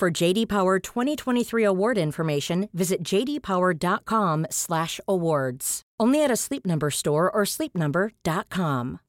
[0.00, 5.82] For JD Power 2023 award information, visit jdpower.com/awards.
[6.00, 9.00] Only at a Sleep Number store or sleepnumber.com.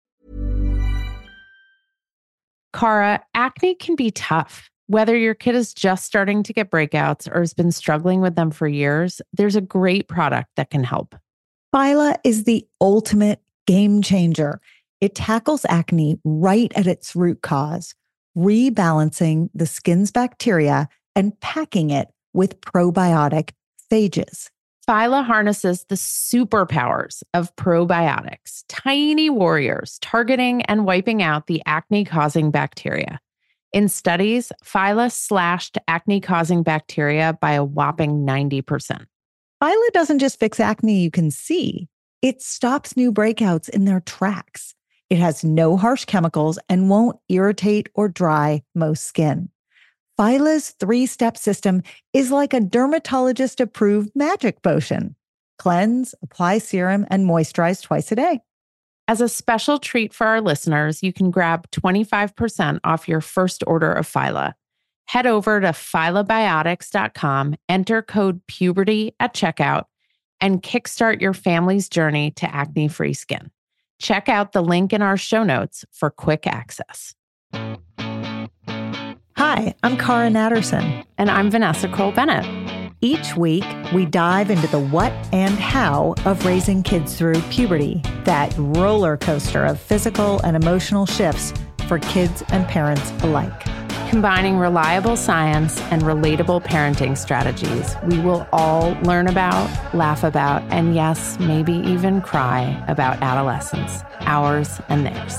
[2.74, 4.70] Cara, acne can be tough.
[4.88, 8.52] Whether your kid is just starting to get breakouts or has been struggling with them
[8.52, 11.16] for years, there's a great product that can help.
[11.74, 14.60] Phyla is the ultimate game changer.
[15.00, 17.96] It tackles acne right at its root cause,
[18.38, 23.52] rebalancing the skin's bacteria and packing it with probiotic
[23.92, 24.50] phages.
[24.88, 32.52] Phyla harnesses the superpowers of probiotics, tiny warriors targeting and wiping out the acne causing
[32.52, 33.20] bacteria.
[33.74, 39.06] In studies, phyla slashed acne causing bacteria by a whopping 90%.
[39.64, 41.88] Phyla doesn't just fix acne you can see,
[42.22, 44.76] it stops new breakouts in their tracks.
[45.12, 49.50] It has no harsh chemicals and won't irritate or dry most skin.
[50.18, 55.18] Phyla's three step system is like a dermatologist approved magic potion
[55.60, 58.40] cleanse, apply serum, and moisturize twice a day.
[59.10, 63.92] As a special treat for our listeners, you can grab 25% off your first order
[63.92, 64.54] of Phyla.
[65.08, 69.84] Head over to phylabiotics.com, enter code puberty at checkout,
[70.40, 73.52] and kickstart your family's journey to acne free skin.
[74.02, 77.14] Check out the link in our show notes for quick access.
[79.38, 81.06] Hi, I'm Cara Natterson.
[81.20, 82.46] And I'm Vanessa Kroll Bennett.
[83.02, 83.64] Each week,
[83.94, 89.66] we dive into the what and how of raising kids through puberty, that roller coaster
[89.66, 91.54] of physical and emotional shifts
[91.88, 93.81] for kids and parents alike.
[94.12, 100.94] Combining reliable science and relatable parenting strategies, we will all learn about, laugh about, and
[100.94, 105.38] yes, maybe even cry about adolescence, ours and theirs.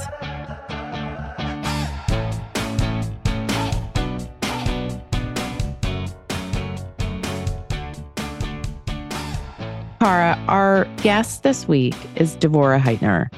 [10.00, 13.30] Cara, our guest this week is Devorah Heitner,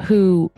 [0.00, 0.50] who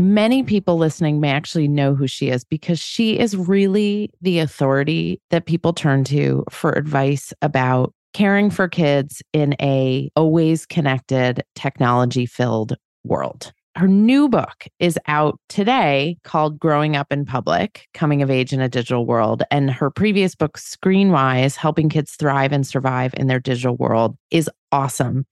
[0.00, 5.20] many people listening may actually know who she is because she is really the authority
[5.30, 12.26] that people turn to for advice about caring for kids in a always connected technology
[12.26, 18.30] filled world her new book is out today called Growing Up in Public Coming of
[18.30, 19.42] Age in a Digital World.
[19.50, 24.50] And her previous book, Screenwise Helping Kids Thrive and Survive in Their Digital World, is
[24.72, 25.24] awesome.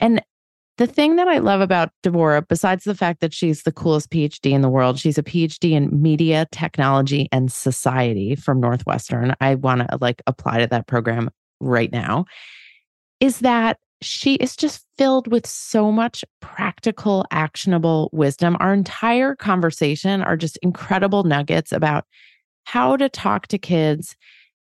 [0.00, 0.22] And
[0.78, 4.52] the thing that I love about Devorah, besides the fact that she's the coolest PhD
[4.52, 9.34] in the world, she's a PhD in media, technology, and society from Northwestern.
[9.40, 12.26] I want to like apply to that program right now.
[13.20, 18.56] Is that she is just filled with so much practical, actionable wisdom.
[18.60, 22.04] Our entire conversation are just incredible nuggets about
[22.64, 24.16] how to talk to kids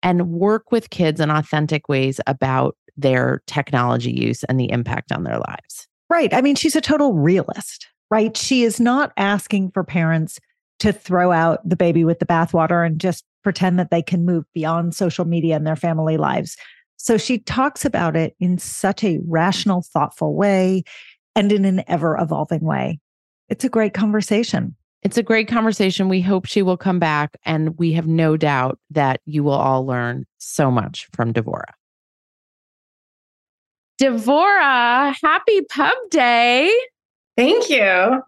[0.01, 5.23] and work with kids in authentic ways about their technology use and the impact on
[5.23, 5.88] their lives.
[6.09, 6.33] Right.
[6.33, 8.35] I mean, she's a total realist, right?
[8.35, 10.39] She is not asking for parents
[10.79, 14.45] to throw out the baby with the bathwater and just pretend that they can move
[14.53, 16.57] beyond social media in their family lives.
[16.97, 20.83] So she talks about it in such a rational, thoughtful way
[21.35, 22.99] and in an ever evolving way.
[23.47, 24.75] It's a great conversation.
[25.01, 26.09] It's a great conversation.
[26.09, 29.85] We hope she will come back, and we have no doubt that you will all
[29.85, 31.78] learn so much from Devorah.
[33.99, 36.73] Devorah, happy pub day.
[37.35, 38.21] Thank you.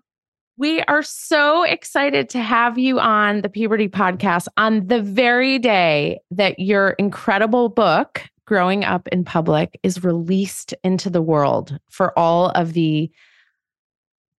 [0.58, 6.20] We are so excited to have you on the Puberty Podcast on the very day
[6.30, 12.50] that your incredible book, growing up in public is released into the world for all
[12.50, 13.10] of the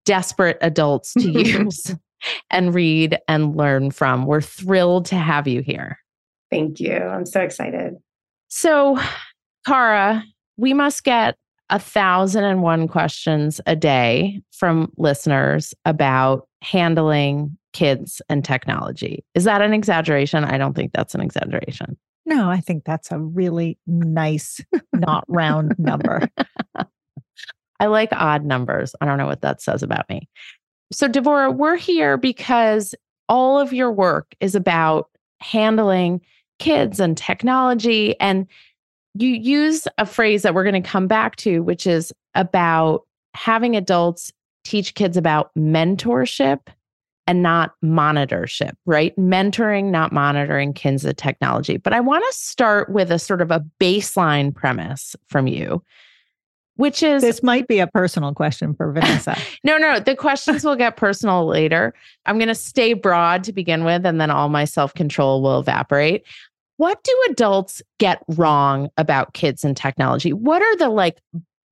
[0.04, 1.94] desperate adults to use
[2.50, 4.26] and read and learn from.
[4.26, 5.98] We're thrilled to have you here.
[6.50, 6.94] Thank you.
[6.94, 7.94] I'm so excited.
[8.48, 8.98] So,
[9.66, 10.22] Cara,
[10.62, 11.36] we must get
[11.70, 19.24] a thousand and one questions a day from listeners about handling kids and technology.
[19.34, 20.44] Is that an exaggeration?
[20.44, 21.96] I don't think that's an exaggeration.
[22.26, 24.60] No, I think that's a really nice,
[24.92, 26.28] not round number.
[27.80, 28.94] I like odd numbers.
[29.00, 30.28] I don't know what that says about me.
[30.92, 32.94] So, Devorah, we're here because
[33.28, 35.08] all of your work is about
[35.40, 36.20] handling
[36.60, 38.18] kids and technology.
[38.20, 38.46] And
[39.14, 43.02] you use a phrase that we're going to come back to, which is about
[43.34, 44.32] having adults
[44.64, 46.60] teach kids about mentorship
[47.26, 49.16] and not monitorship, right?
[49.16, 51.76] Mentoring, not monitoring kids of technology.
[51.76, 55.82] But I want to start with a sort of a baseline premise from you,
[56.76, 59.36] which is this might be a personal question for Vanessa.
[59.64, 61.94] no, no, the questions will get personal later.
[62.26, 65.60] I'm going to stay broad to begin with, and then all my self control will
[65.60, 66.24] evaporate.
[66.76, 70.32] What do adults get wrong about kids and technology?
[70.32, 71.20] What are the like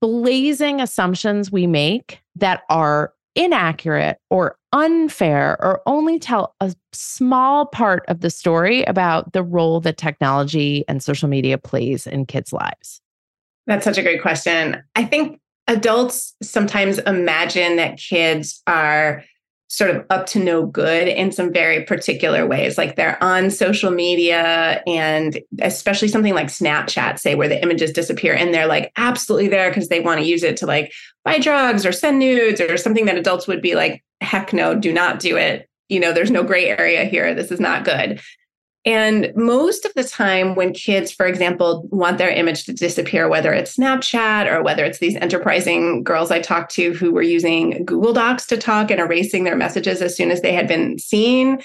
[0.01, 8.05] blazing assumptions we make that are inaccurate or unfair or only tell a small part
[8.09, 13.01] of the story about the role that technology and social media plays in kids' lives?
[13.67, 14.83] That's such a great question.
[14.95, 19.25] I think adults sometimes imagine that kids are
[19.71, 22.77] sort of up to no good in some very particular ways.
[22.77, 28.35] Like they're on social media and especially something like Snapchat, say, where the images disappear
[28.35, 30.93] and they're like absolutely there because they want to use it to like
[31.25, 34.93] buy drugs or send nudes or something that adults would be like, heck no, do
[34.93, 35.69] not do it.
[35.89, 37.33] You know, there's no gray area here.
[37.33, 38.21] This is not good.
[38.87, 43.53] And most of the time, when kids, for example, want their image to disappear, whether
[43.53, 48.15] it's Snapchat or whether it's these enterprising girls I talked to who were using Google
[48.15, 51.61] Docs to talk and erasing their messages as soon as they had been seen,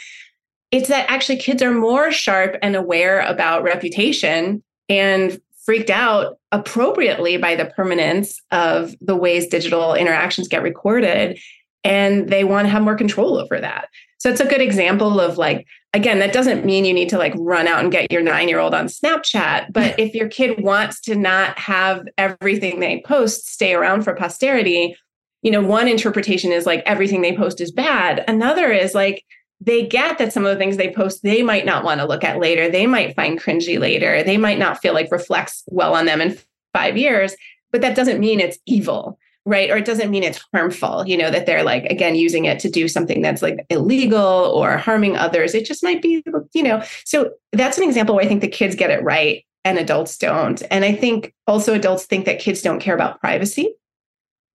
[0.72, 7.38] it's that actually kids are more sharp and aware about reputation and freaked out appropriately
[7.38, 11.40] by the permanence of the ways digital interactions get recorded.
[11.86, 13.88] And they want to have more control over that.
[14.18, 17.34] So it's a good example of like, again, that doesn't mean you need to like
[17.38, 19.72] run out and get your nine year old on Snapchat.
[19.72, 24.98] But if your kid wants to not have everything they post stay around for posterity,
[25.44, 28.26] you know, one interpretation is like everything they post is bad.
[28.28, 29.24] Another is like,
[29.62, 32.26] they get that some of the things they post they might not want to look
[32.26, 36.06] at later they might find cringy later they might not feel like reflects well on
[36.06, 36.38] them in
[36.74, 37.36] five years
[37.72, 39.70] but that doesn't mean it's evil right?
[39.70, 42.70] Or it doesn't mean it's harmful you know that they're like again using it to
[42.70, 45.54] do something that's like illegal or harming others.
[45.54, 48.76] It just might be you know so that's an example where i think the kids
[48.76, 50.62] get it right and adults don't.
[50.72, 53.74] And i think also adults think that kids don't care about privacy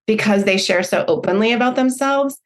[0.06, 2.38] because they share so openly about themselves.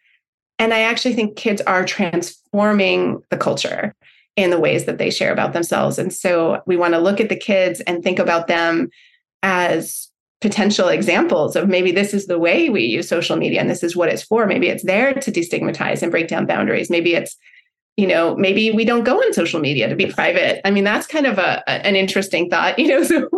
[0.59, 3.95] And i actually think kids are transforming the culture
[4.37, 5.99] in the ways that they share about themselves.
[5.99, 8.89] And so we want to look at the kids and think about them
[9.43, 10.09] as
[10.41, 13.97] potential examples of maybe this is the way we use social media and this is
[13.97, 14.47] what it's for.
[14.47, 16.91] Maybe it's there to destigmatize and break down boundaries.
[16.91, 17.37] Maybe it's
[17.97, 20.61] you know maybe we don't go on social media to be private.
[20.67, 23.29] I mean that's kind of a, an interesting thought you know so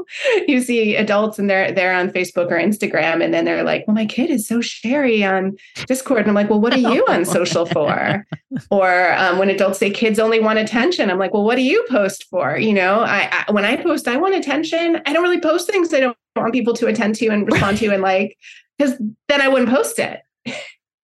[0.48, 3.94] you see adults and they're they're on facebook or instagram and then they're like well
[3.94, 5.56] my kid is so sherry on
[5.87, 6.20] discord.
[6.20, 8.26] And i'm like well what are you on social for?
[8.70, 11.84] Or um, when adults say kids only want attention i'm like well what do you
[11.90, 12.56] post for?
[12.56, 15.92] You know I, I when i post i want attention i don't really post things
[15.92, 18.36] i don't want people to attend to and respond to and like
[18.78, 18.96] because
[19.28, 20.20] then i wouldn't post it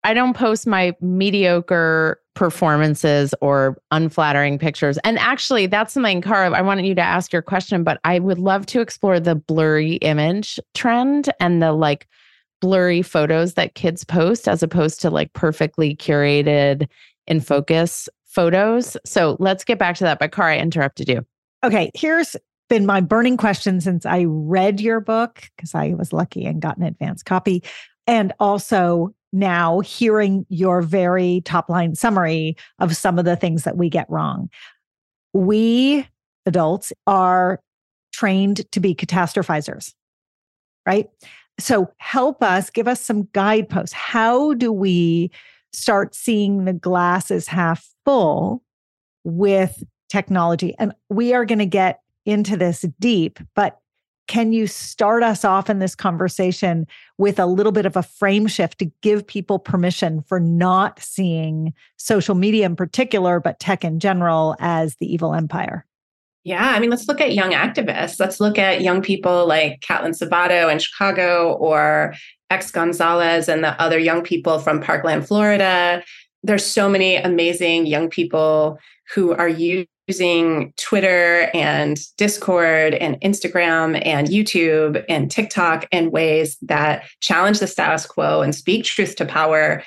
[0.05, 4.99] I don't post my mediocre performances or unflattering pictures.
[5.05, 8.39] And actually, that's something, Cara, I wanted you to ask your question, but I would
[8.39, 12.09] love to explore the blurry image trend and the like
[12.61, 16.89] blurry photos that kids post as opposed to like perfectly curated
[17.27, 18.97] in focus photos.
[19.05, 20.19] So let's get back to that.
[20.19, 21.25] But Cara, I interrupted you.
[21.65, 22.35] Okay, here's
[22.73, 26.79] been my burning question since I read your book because I was lucky and got
[26.79, 27.63] an advance copy.
[28.07, 33.77] And also now hearing your very top line summary of some of the things that
[33.77, 34.49] we get wrong.
[35.35, 36.09] We
[36.47, 37.61] adults are
[38.11, 39.93] trained to be catastrophizers,
[40.87, 41.11] right?
[41.61, 43.93] So help us, give us some guideposts.
[43.93, 45.31] How do we
[45.75, 48.63] start seeing the glasses half full
[49.25, 50.75] with technology?
[50.79, 53.79] And we are going to get into this deep, but
[54.29, 56.87] can you start us off in this conversation
[57.19, 61.75] with a little bit of a frame shift to give people permission for not seeing
[61.97, 65.85] social media in particular, but tech in general as the evil empire?
[66.45, 68.19] Yeah, I mean, let's look at young activists.
[68.19, 72.15] Let's look at young people like Catlin Sabato in Chicago or
[72.51, 76.03] X Gonzalez and the other young people from Parkland, Florida.
[76.43, 78.79] There's so many amazing young people
[79.15, 79.87] who are using
[80.77, 88.07] Twitter and Discord and Instagram and YouTube and TikTok in ways that challenge the status
[88.07, 89.83] quo and speak truth to power.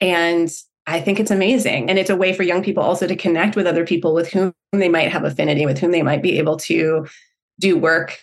[0.00, 0.50] And
[0.86, 1.90] I think it's amazing.
[1.90, 4.52] And it's a way for young people also to connect with other people with whom
[4.72, 7.06] they might have affinity, with whom they might be able to
[7.58, 8.18] do work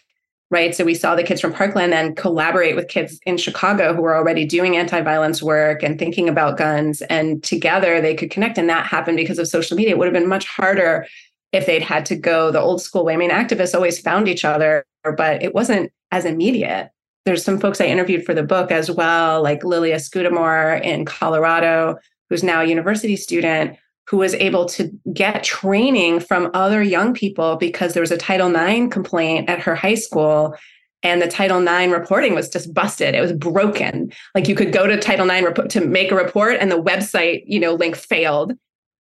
[0.54, 0.76] right?
[0.76, 4.16] So we saw the kids from Parkland then collaborate with kids in Chicago who were
[4.16, 8.60] already doing anti-violence work and thinking about guns, and together they could connect.
[8.60, 9.94] And that happened because of social media.
[9.94, 11.08] It would have been much harder
[11.54, 13.14] if they'd had to go the old school way.
[13.14, 16.90] I mean, activists always found each other, but it wasn't as immediate.
[17.26, 21.96] There's some folks I interviewed for the book as well, like Lilia Scudamore in Colorado,
[22.30, 23.78] who's now a university student,
[24.10, 28.54] who was able to get training from other young people because there was a Title
[28.54, 30.56] IX complaint at her high school
[31.04, 33.14] and the Title IX reporting was just busted.
[33.14, 34.12] It was broken.
[34.34, 37.60] Like you could go to Title IX to make a report, and the website, you
[37.60, 38.54] know, link failed.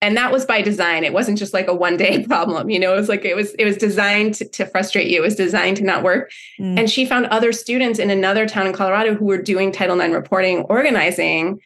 [0.03, 1.05] And that was by design.
[1.05, 2.69] It wasn't just like a one day problem.
[2.69, 5.19] You know, it was like it was it was designed to, to frustrate you.
[5.19, 6.29] It was designed to not work.
[6.60, 6.77] Mm.
[6.77, 10.13] And she found other students in another town in Colorado who were doing Title IX
[10.13, 11.62] reporting, organizing,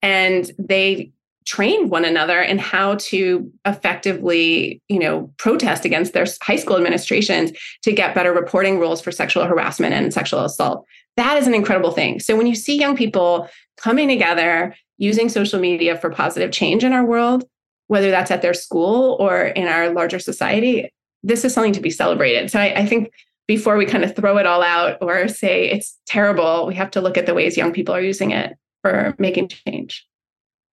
[0.00, 1.10] and they
[1.44, 7.50] trained one another in how to effectively you know protest against their high school administrations
[7.82, 10.86] to get better reporting rules for sexual harassment and sexual assault
[11.16, 15.58] that is an incredible thing so when you see young people coming together using social
[15.58, 17.44] media for positive change in our world
[17.88, 20.90] whether that's at their school or in our larger society
[21.22, 23.12] this is something to be celebrated so I, I think
[23.46, 27.00] before we kind of throw it all out or say it's terrible we have to
[27.00, 30.06] look at the ways young people are using it for making change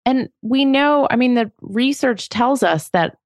[0.06, 3.16] and we know, I mean, the research tells us that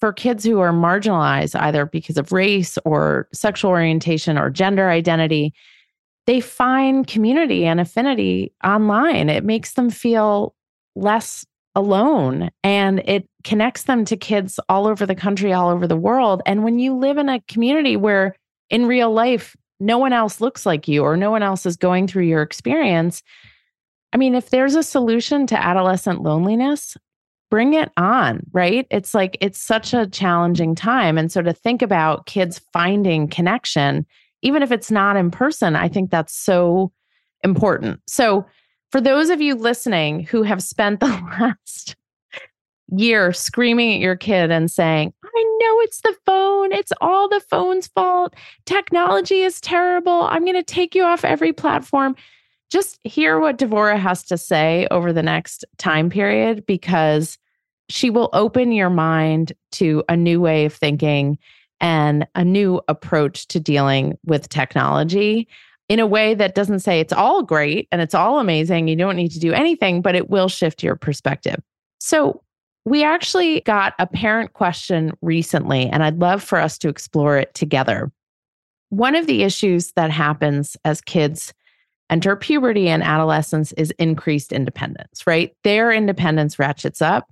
[0.00, 5.54] for kids who are marginalized, either because of race or sexual orientation or gender identity,
[6.26, 9.28] they find community and affinity online.
[9.28, 10.54] It makes them feel
[10.94, 11.46] less
[11.78, 16.42] alone and it connects them to kids all over the country, all over the world.
[16.44, 18.34] And when you live in a community where
[18.68, 22.08] in real life, no one else looks like you or no one else is going
[22.08, 23.22] through your experience,
[24.12, 26.96] I mean, if there's a solution to adolescent loneliness,
[27.48, 28.84] bring it on, right?
[28.90, 31.16] It's like it's such a challenging time.
[31.16, 34.04] And so to think about kids finding connection,
[34.42, 36.90] even if it's not in person, I think that's so
[37.44, 38.00] important.
[38.08, 38.44] So
[38.90, 41.06] for those of you listening who have spent the
[41.40, 41.96] last
[42.90, 46.72] year screaming at your kid and saying, I know it's the phone.
[46.72, 48.34] It's all the phone's fault.
[48.64, 50.22] Technology is terrible.
[50.22, 52.16] I'm going to take you off every platform
[52.70, 57.38] just hear what Devorah has to say over the next time period because
[57.88, 61.38] she will open your mind to a new way of thinking
[61.80, 65.48] and a new approach to dealing with technology
[65.88, 68.88] in a way that doesn't say it's all great and it's all amazing.
[68.88, 71.60] You don't need to do anything, but it will shift your perspective.
[72.00, 72.42] So,
[72.84, 77.52] we actually got a parent question recently, and I'd love for us to explore it
[77.52, 78.10] together.
[78.88, 81.52] One of the issues that happens as kids
[82.08, 85.54] enter puberty and adolescence is increased independence, right?
[85.64, 87.30] Their independence ratchets up.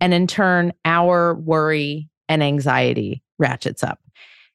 [0.00, 3.98] And in turn, our worry and anxiety ratchets up.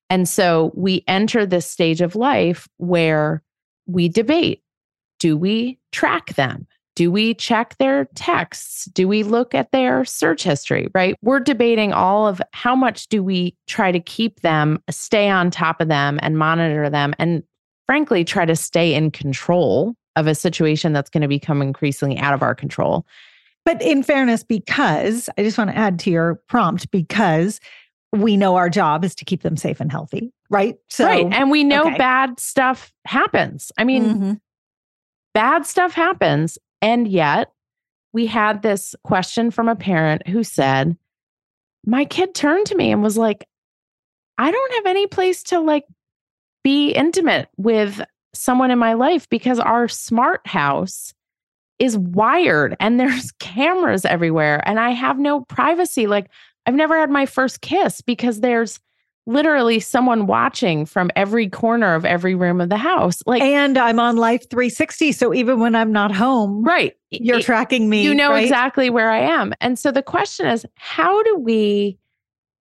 [0.09, 3.43] And so we enter this stage of life where
[3.85, 4.63] we debate
[5.19, 6.65] do we track them?
[6.95, 8.85] Do we check their texts?
[8.85, 11.15] Do we look at their search history, right?
[11.21, 15.81] We're debating all of how much do we try to keep them, stay on top
[15.81, 17.13] of them, and monitor them.
[17.19, 17.43] And
[17.85, 22.33] frankly, try to stay in control of a situation that's going to become increasingly out
[22.33, 23.05] of our control.
[23.65, 27.59] But in fairness, because I just want to add to your prompt, because
[28.11, 30.77] we know our job is to keep them safe and healthy, right?
[30.89, 31.27] So, right.
[31.31, 31.97] And we know okay.
[31.97, 33.71] bad stuff happens.
[33.77, 34.33] I mean, mm-hmm.
[35.33, 36.57] bad stuff happens.
[36.81, 37.51] And yet,
[38.13, 40.97] we had this question from a parent who said,
[41.85, 43.47] My kid turned to me and was like,
[44.37, 45.83] I don't have any place to like
[46.63, 48.01] be intimate with
[48.33, 51.13] someone in my life because our smart house
[51.77, 56.07] is wired and there's cameras everywhere and I have no privacy.
[56.07, 56.29] Like
[56.69, 58.79] I've never had my first kiss because there's
[59.25, 63.23] literally someone watching from every corner of every room of the house.
[63.25, 67.43] Like and I'm on Life 360 so even when I'm not home, right, you're it,
[67.43, 68.03] tracking me.
[68.03, 68.43] You know right?
[68.43, 69.53] exactly where I am.
[69.59, 71.97] And so the question is how do we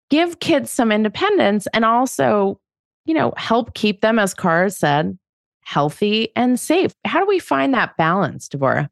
[0.09, 2.59] give kids some independence and also
[3.05, 5.19] you know, help keep them, as Cara said,
[5.61, 6.95] healthy and safe.
[7.05, 8.89] How do we find that balance, Devorah?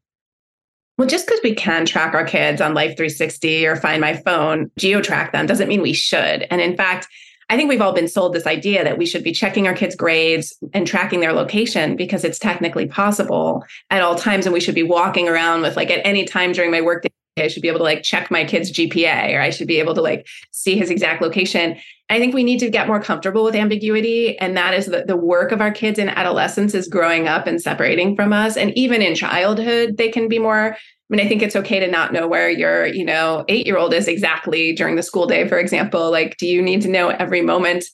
[0.97, 4.71] Well, just because we can track our kids on Life 360 or find my phone,
[4.79, 6.47] geotrack them, doesn't mean we should.
[6.49, 7.07] And in fact,
[7.49, 9.95] I think we've all been sold this idea that we should be checking our kids'
[9.95, 14.45] grades and tracking their location because it's technically possible at all times.
[14.45, 17.47] And we should be walking around with, like, at any time during my workday, I
[17.47, 20.01] should be able to like check my kid's GPA or I should be able to
[20.01, 21.77] like see his exact location.
[22.09, 24.39] I think we need to get more comfortable with ambiguity.
[24.39, 27.61] And that is the, the work of our kids in adolescence is growing up and
[27.61, 28.55] separating from us.
[28.55, 30.73] And even in childhood, they can be more.
[30.73, 30.77] I
[31.09, 33.93] mean, I think it's okay to not know where your, you know, eight year old
[33.93, 36.09] is exactly during the school day, for example.
[36.11, 37.85] Like, do you need to know every moment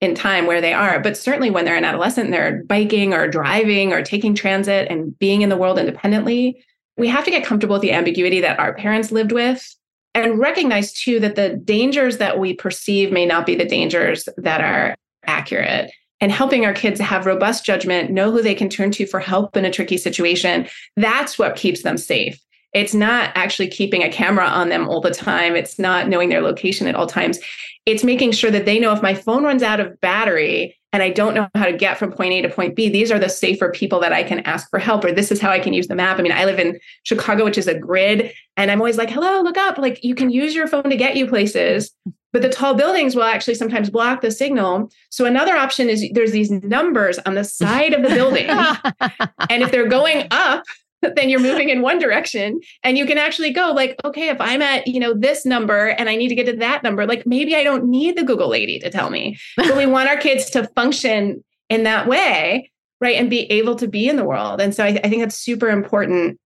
[0.00, 1.00] in time where they are?
[1.00, 5.42] But certainly when they're an adolescent, they're biking or driving or taking transit and being
[5.42, 6.64] in the world independently.
[6.96, 9.74] We have to get comfortable with the ambiguity that our parents lived with
[10.14, 14.60] and recognize too that the dangers that we perceive may not be the dangers that
[14.60, 14.94] are
[15.24, 19.20] accurate and helping our kids have robust judgment, know who they can turn to for
[19.20, 20.68] help in a tricky situation.
[20.96, 22.38] That's what keeps them safe.
[22.72, 25.56] It's not actually keeping a camera on them all the time.
[25.56, 27.38] It's not knowing their location at all times.
[27.86, 31.10] It's making sure that they know if my phone runs out of battery and I
[31.10, 33.70] don't know how to get from point A to point B, these are the safer
[33.70, 35.94] people that I can ask for help, or this is how I can use the
[35.94, 36.18] map.
[36.18, 39.40] I mean, I live in Chicago, which is a grid, and I'm always like, hello,
[39.42, 39.78] look up.
[39.78, 41.92] Like you can use your phone to get you places,
[42.32, 44.90] but the tall buildings will actually sometimes block the signal.
[45.10, 48.48] So another option is there's these numbers on the side of the building.
[49.50, 50.64] and if they're going up,
[51.16, 54.62] then you're moving in one direction and you can actually go like okay if i'm
[54.62, 57.54] at you know this number and i need to get to that number like maybe
[57.54, 60.66] i don't need the google lady to tell me but we want our kids to
[60.74, 64.60] function in that way right and be able to be in the world.
[64.60, 66.38] And so I, I think that's super important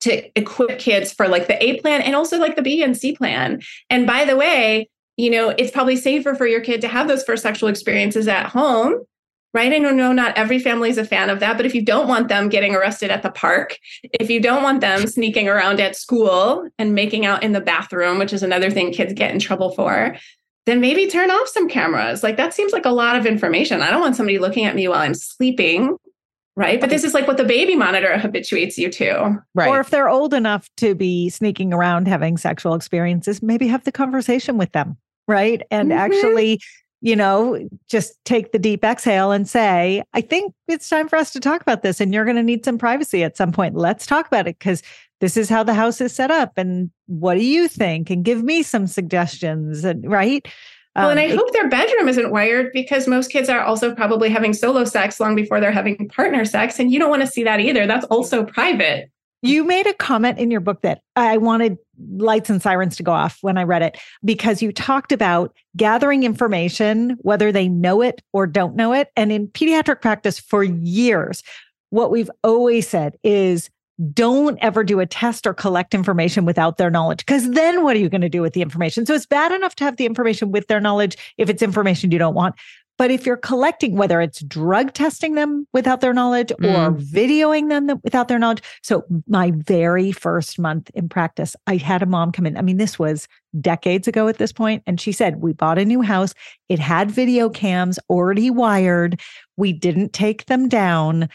[0.00, 3.14] to equip kids for like the a plan and also like the b and c
[3.14, 3.60] plan.
[3.90, 7.24] And by the way you know it's probably safer for your kid to have those
[7.24, 9.00] first sexual experiences at home
[9.56, 9.72] right?
[9.72, 12.28] I know not every family is a fan of that, but if you don't want
[12.28, 13.78] them getting arrested at the park,
[14.12, 18.18] if you don't want them sneaking around at school and making out in the bathroom,
[18.18, 20.14] which is another thing kids get in trouble for,
[20.66, 22.22] then maybe turn off some cameras.
[22.22, 23.80] Like that seems like a lot of information.
[23.80, 25.96] I don't want somebody looking at me while I'm sleeping.
[26.54, 26.80] Right.
[26.80, 29.42] But this is like what the baby monitor habituates you to.
[29.54, 29.68] Right.
[29.68, 33.92] Or if they're old enough to be sneaking around having sexual experiences, maybe have the
[33.92, 34.98] conversation with them.
[35.28, 35.62] Right.
[35.70, 35.98] And mm-hmm.
[35.98, 36.60] actually
[37.06, 37.56] you know,
[37.88, 41.60] just take the deep exhale and say, I think it's time for us to talk
[41.60, 42.00] about this.
[42.00, 43.76] And you're going to need some privacy at some point.
[43.76, 44.82] Let's talk about it because
[45.20, 46.54] this is how the house is set up.
[46.56, 48.10] And what do you think?
[48.10, 49.84] And give me some suggestions.
[49.84, 50.48] And right.
[50.96, 54.28] Well, and I um, hope their bedroom isn't wired because most kids are also probably
[54.28, 56.80] having solo sex long before they're having partner sex.
[56.80, 57.86] And you don't want to see that either.
[57.86, 59.12] That's also private.
[59.42, 61.78] You made a comment in your book that I wanted
[62.16, 66.22] lights and sirens to go off when I read it because you talked about gathering
[66.22, 69.08] information, whether they know it or don't know it.
[69.16, 71.42] And in pediatric practice for years,
[71.90, 73.70] what we've always said is
[74.12, 77.98] don't ever do a test or collect information without their knowledge because then what are
[77.98, 80.52] you going to do with the information so it's bad enough to have the information
[80.52, 82.54] with their knowledge if it's information you don't want
[82.98, 86.66] but if you're collecting, whether it's drug testing them without their knowledge mm.
[86.66, 88.62] or videoing them without their knowledge.
[88.82, 92.56] So, my very first month in practice, I had a mom come in.
[92.56, 93.28] I mean, this was
[93.60, 96.34] decades ago at this point, And she said, We bought a new house.
[96.68, 99.20] It had video cams already wired.
[99.56, 101.28] We didn't take them down.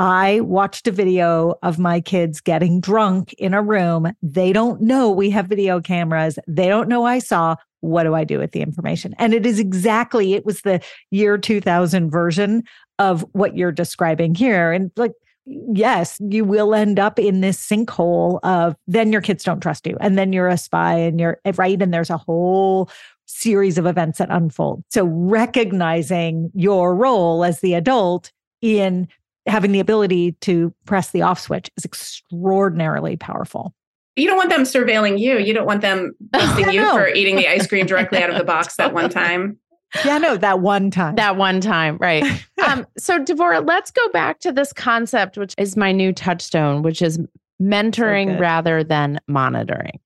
[0.00, 4.10] I watched a video of my kids getting drunk in a room.
[4.22, 6.38] They don't know we have video cameras.
[6.48, 9.14] They don't know I saw what do I do with the information?
[9.18, 12.62] And it is exactly, it was the year 2000 version
[12.98, 14.72] of what you're describing here.
[14.72, 15.12] And like,
[15.44, 19.98] yes, you will end up in this sinkhole of then your kids don't trust you.
[20.00, 21.80] And then you're a spy and you're eh, right.
[21.80, 22.88] And there's a whole
[23.26, 24.82] series of events that unfold.
[24.88, 28.32] So recognizing your role as the adult
[28.62, 29.08] in
[29.50, 33.74] having the ability to press the off switch is extraordinarily powerful
[34.16, 35.38] you don't want them surveilling you.
[35.38, 38.44] You don't want them busting you for eating the ice cream directly out of the
[38.44, 39.58] box that one time.
[40.04, 41.16] Yeah, no, that one time.
[41.16, 42.22] That one time, right.
[42.64, 47.02] um, so Devorah, let's go back to this concept, which is my new touchstone, which
[47.02, 47.18] is
[47.60, 49.98] mentoring so rather than monitoring.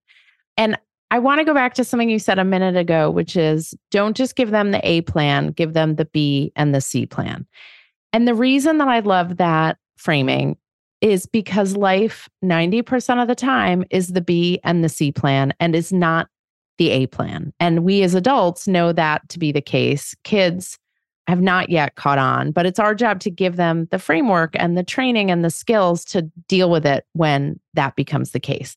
[0.57, 0.79] And
[1.11, 4.17] I want to go back to something you said a minute ago, which is don't
[4.17, 7.47] just give them the A plan, give them the B and the C plan.
[8.15, 10.57] And the reason that I love that framing
[11.01, 15.75] is because life 90% of the time is the B and the C plan and
[15.75, 16.29] is not
[16.79, 17.53] the A plan.
[17.59, 20.15] And we as adults know that to be the case.
[20.23, 20.79] Kids
[21.27, 24.79] have not yet caught on, but it's our job to give them the framework and
[24.79, 28.77] the training and the skills to deal with it when that becomes the case.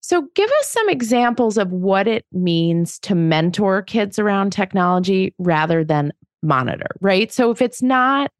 [0.00, 5.84] So, give us some examples of what it means to mentor kids around technology rather
[5.84, 7.32] than monitor, right?
[7.32, 8.32] So, if it's not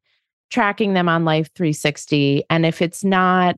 [0.50, 2.44] tracking them on Life 360.
[2.50, 3.56] And if it's not,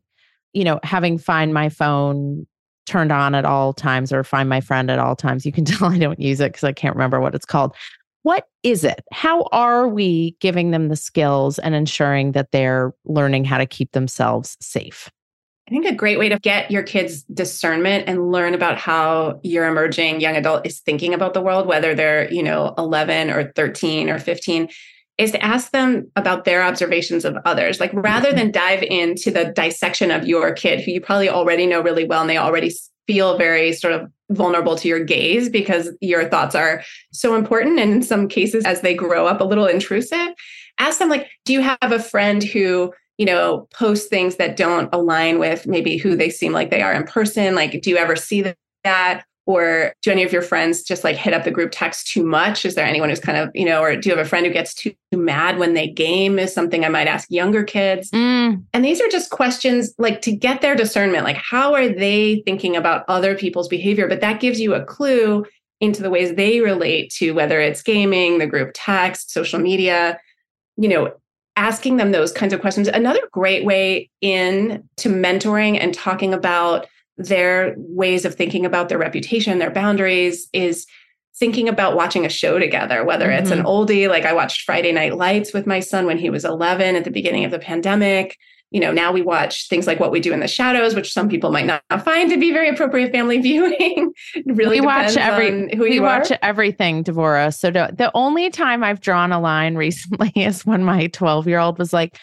[0.52, 2.46] you know, having Find My Phone
[2.86, 5.88] turned on at all times or Find My Friend at all times, you can tell
[5.88, 7.74] I don't use it because I can't remember what it's called.
[8.22, 9.04] What is it?
[9.12, 13.92] How are we giving them the skills and ensuring that they're learning how to keep
[13.92, 15.10] themselves safe?
[15.68, 19.66] I think a great way to get your kids discernment and learn about how your
[19.66, 24.08] emerging young adult is thinking about the world, whether they're, you know, 11 or 13
[24.08, 24.70] or 15,
[25.18, 27.80] is to ask them about their observations of others.
[27.80, 31.80] Like rather than dive into the dissection of your kid, who you probably already know
[31.80, 32.72] really well and they already
[33.06, 37.80] feel very sort of vulnerable to your gaze because your thoughts are so important.
[37.80, 40.28] And in some cases, as they grow up, a little intrusive.
[40.78, 44.88] Ask them, like, do you have a friend who you know, post things that don't
[44.92, 47.54] align with maybe who they seem like they are in person?
[47.54, 48.54] Like, do you ever see
[48.84, 49.24] that?
[49.48, 52.66] Or do any of your friends just like hit up the group text too much?
[52.66, 54.52] Is there anyone who's kind of, you know, or do you have a friend who
[54.52, 56.38] gets too, mad when they game?
[56.38, 58.10] Is something I might ask younger kids.
[58.10, 58.62] Mm.
[58.74, 62.76] And these are just questions like to get their discernment, like how are they thinking
[62.76, 64.06] about other people's behavior?
[64.06, 65.46] But that gives you a clue
[65.80, 70.20] into the ways they relate to whether it's gaming, the group text, social media,
[70.76, 71.14] you know,
[71.56, 72.86] asking them those kinds of questions.
[72.86, 76.86] Another great way in to mentoring and talking about
[77.18, 80.86] their ways of thinking about their reputation, their boundaries is
[81.38, 83.42] thinking about watching a show together, whether mm-hmm.
[83.42, 83.66] it's an mm-hmm.
[83.66, 87.04] oldie, like I watched Friday Night Lights with my son when he was 11 at
[87.04, 88.36] the beginning of the pandemic.
[88.70, 91.28] You know, now we watch things like What We Do in the Shadows, which some
[91.28, 94.12] people might not find to be very appropriate family viewing.
[94.44, 96.38] really, we watch every who we watch are.
[96.42, 97.56] everything, Devorah.
[97.56, 101.78] So the only time I've drawn a line recently is when my 12 year old
[101.78, 102.18] was like,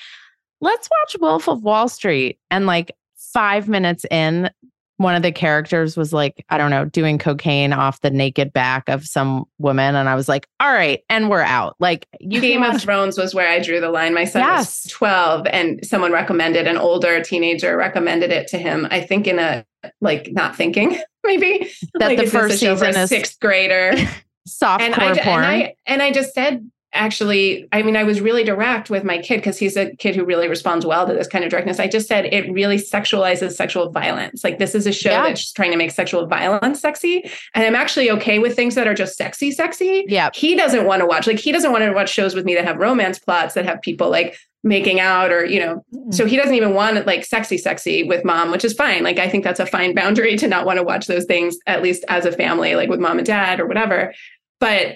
[0.61, 2.91] "Let's watch Wolf of Wall Street," and like
[3.33, 4.51] five minutes in,
[4.97, 8.87] one of the characters was like, I don't know, doing cocaine off the naked back
[8.87, 9.95] of some woman.
[9.95, 11.75] And I was like, all right, and we're out.
[11.79, 14.13] Like you Game of Thrones was where I drew the line.
[14.13, 14.85] My son yes.
[14.85, 18.87] was 12 and someone recommended, an older teenager recommended it to him.
[18.89, 19.65] I think in a
[20.01, 21.69] like not thinking, maybe.
[21.95, 23.93] That like, the first season is sixth grader.
[24.47, 25.43] Soft and I, porn.
[25.43, 29.19] And I, and I just said actually, I mean, I was really direct with my
[29.19, 31.79] kid because he's a kid who really responds well to this kind of directness.
[31.79, 34.43] I just said it really sexualizes sexual violence.
[34.43, 35.27] Like this is a show yeah.
[35.27, 37.29] that's trying to make sexual violence sexy.
[37.53, 40.05] And I'm actually okay with things that are just sexy, sexy.
[40.07, 40.29] Yeah.
[40.33, 42.65] He doesn't want to watch, like, he doesn't want to watch shows with me that
[42.65, 46.11] have romance plots that have people like making out or you know mm-hmm.
[46.11, 49.19] so he doesn't even want it like sexy sexy with mom which is fine like
[49.19, 52.03] i think that's a fine boundary to not want to watch those things at least
[52.07, 54.11] as a family like with mom and dad or whatever
[54.59, 54.95] but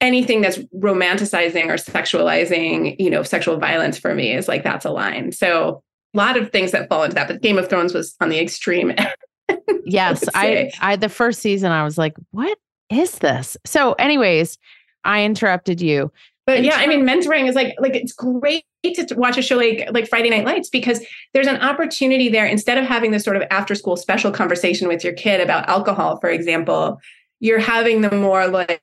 [0.00, 4.90] anything that's romanticizing or sexualizing, you know, sexual violence for me is like that's a
[4.90, 5.32] line.
[5.32, 5.82] So
[6.14, 8.38] a lot of things that fall into that, but Game of Thrones was on the
[8.38, 8.94] extreme.
[9.84, 12.56] yes, I, I the first season I was like, what
[12.90, 13.56] is this?
[13.64, 14.58] So, anyways,
[15.04, 16.12] I interrupted you.
[16.46, 19.86] But yeah, I mean, mentoring is like like it's great to watch a show like
[19.92, 22.46] like Friday Night Lights because there's an opportunity there.
[22.46, 26.18] Instead of having this sort of after school special conversation with your kid about alcohol,
[26.20, 26.98] for example,
[27.40, 28.80] you're having the more like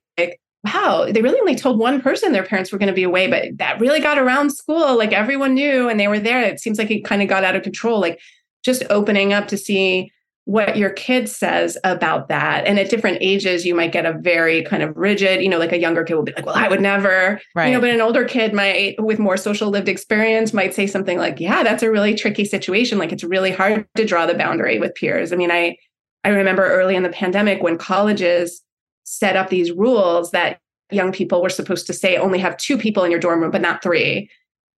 [0.65, 3.57] wow, they really only told one person their parents were going to be away, but
[3.57, 4.97] that really got around school.
[4.97, 6.41] Like everyone knew and they were there.
[6.41, 7.99] It seems like it kind of got out of control.
[8.01, 8.19] Like
[8.63, 10.11] just opening up to see
[10.45, 12.67] what your kid says about that.
[12.67, 15.71] And at different ages, you might get a very kind of rigid, you know, like
[15.71, 17.67] a younger kid will be like, well, I would never, right.
[17.67, 21.17] you know, but an older kid might, with more social lived experience, might say something
[21.17, 22.99] like, yeah, that's a really tricky situation.
[22.99, 25.33] Like it's really hard to draw the boundary with peers.
[25.33, 25.77] I mean, I,
[26.23, 28.61] I remember early in the pandemic when colleges
[29.05, 30.59] set up these rules that
[30.91, 33.61] young people were supposed to say only have two people in your dorm room, but
[33.61, 34.29] not three.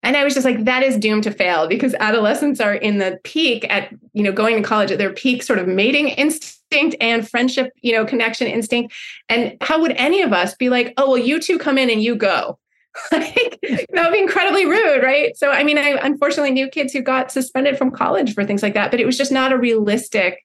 [0.02, 3.18] And I was just like, that is doomed to fail because adolescents are in the
[3.24, 7.28] peak at, you know, going to college at their peak sort of mating instinct and
[7.28, 8.94] friendship, you know, connection instinct.
[9.28, 12.02] And how would any of us be like, oh, well, you two come in and
[12.02, 12.58] you go?
[13.12, 15.36] like that would be incredibly rude, right?
[15.36, 18.74] So I mean, I unfortunately knew kids who got suspended from college for things like
[18.74, 20.44] that, but it was just not a realistic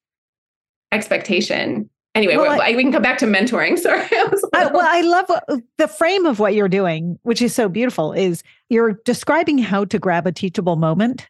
[0.92, 3.78] expectation anyway well, I, we can come back to mentoring.
[3.80, 4.08] Sorry
[4.54, 5.46] I, well i love what,
[5.78, 10.00] the frame of what you're doing which is so beautiful is you're describing how to
[10.00, 11.28] grab a teachable moment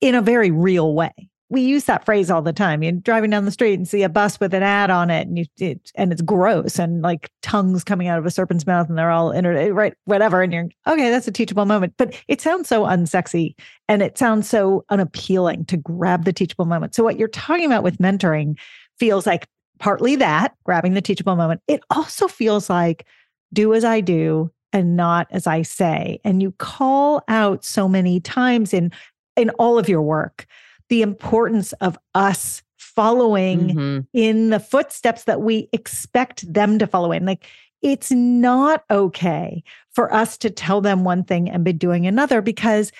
[0.00, 1.12] in a very real way.
[1.48, 2.82] We use that phrase all the time.
[2.82, 5.38] You're driving down the street and see a bus with an ad on it and
[5.38, 8.98] you it, and it's gross and like tongues coming out of a serpent's mouth and
[8.98, 11.94] they're all inter- eh, right whatever and you're okay that's a teachable moment.
[11.98, 13.54] But it sounds so unsexy
[13.88, 16.96] and it sounds so unappealing to grab the teachable moment.
[16.96, 18.58] So what you're talking about with mentoring
[18.98, 19.46] feels like
[19.78, 21.60] partly that, grabbing the teachable moment.
[21.68, 23.06] It also feels like
[23.52, 26.20] do as I do and not as I say.
[26.24, 28.92] And you call out so many times in
[29.36, 30.46] in all of your work
[30.88, 34.00] the importance of us following mm-hmm.
[34.14, 37.26] in the footsteps that we expect them to follow in.
[37.26, 37.46] Like
[37.82, 39.62] it's not okay
[39.92, 42.92] for us to tell them one thing and be doing another because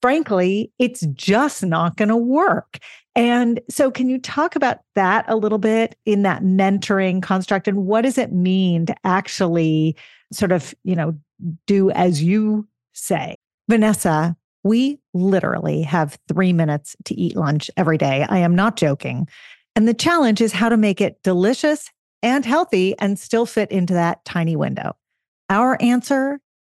[0.00, 2.78] frankly, it's just not going to work.
[3.14, 7.66] And so, can you talk about that a little bit in that mentoring construct?
[7.66, 9.96] And what does it mean to actually
[10.32, 11.18] sort of, you know,
[11.66, 13.34] do as you say?
[13.68, 18.24] Vanessa, we literally have three minutes to eat lunch every day.
[18.28, 19.28] I am not joking.
[19.74, 21.90] And the challenge is how to make it delicious
[22.22, 24.96] and healthy and still fit into that tiny window.
[25.50, 26.40] Our answer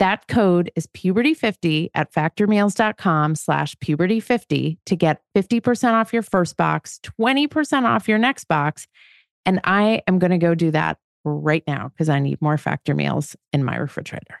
[0.00, 7.00] That code is puberty50 at factormeals.com slash puberty50 to get 50% off your first box,
[7.20, 8.88] 20% off your next box.
[9.44, 12.94] And I am going to go do that right now because I need more factor
[12.94, 14.40] meals in my refrigerator.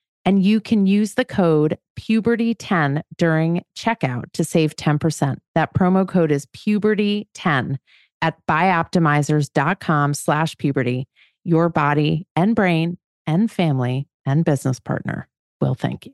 [0.25, 5.37] and you can use the code puberty10 during checkout to save 10%.
[5.55, 7.77] That promo code is puberty10
[8.21, 11.07] at bioptimizers.com slash puberty.
[11.43, 15.27] Your body and brain and family and business partner
[15.59, 16.13] will thank you.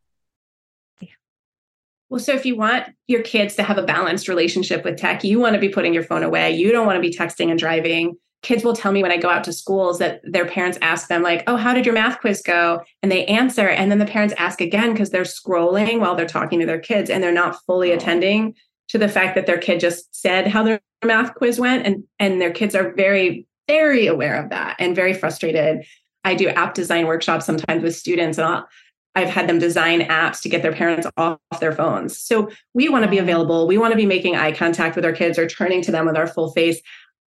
[2.11, 5.39] Well, so if you want your kids to have a balanced relationship with tech, you
[5.39, 6.51] want to be putting your phone away.
[6.51, 8.17] You don't want to be texting and driving.
[8.41, 11.23] Kids will tell me when I go out to schools that their parents ask them,
[11.23, 12.81] like, oh, how did your math quiz go?
[13.01, 13.69] And they answer.
[13.69, 17.09] And then the parents ask again because they're scrolling while they're talking to their kids
[17.09, 17.95] and they're not fully oh.
[17.95, 18.55] attending
[18.89, 21.87] to the fact that their kid just said how their math quiz went.
[21.87, 25.85] And, and their kids are very, very aware of that and very frustrated.
[26.25, 28.67] I do app design workshops sometimes with students, and I'll,
[29.15, 32.17] I've had them design apps to get their parents off their phones.
[32.17, 33.67] So we want to be available.
[33.67, 36.15] We want to be making eye contact with our kids or turning to them with
[36.15, 36.81] our full face.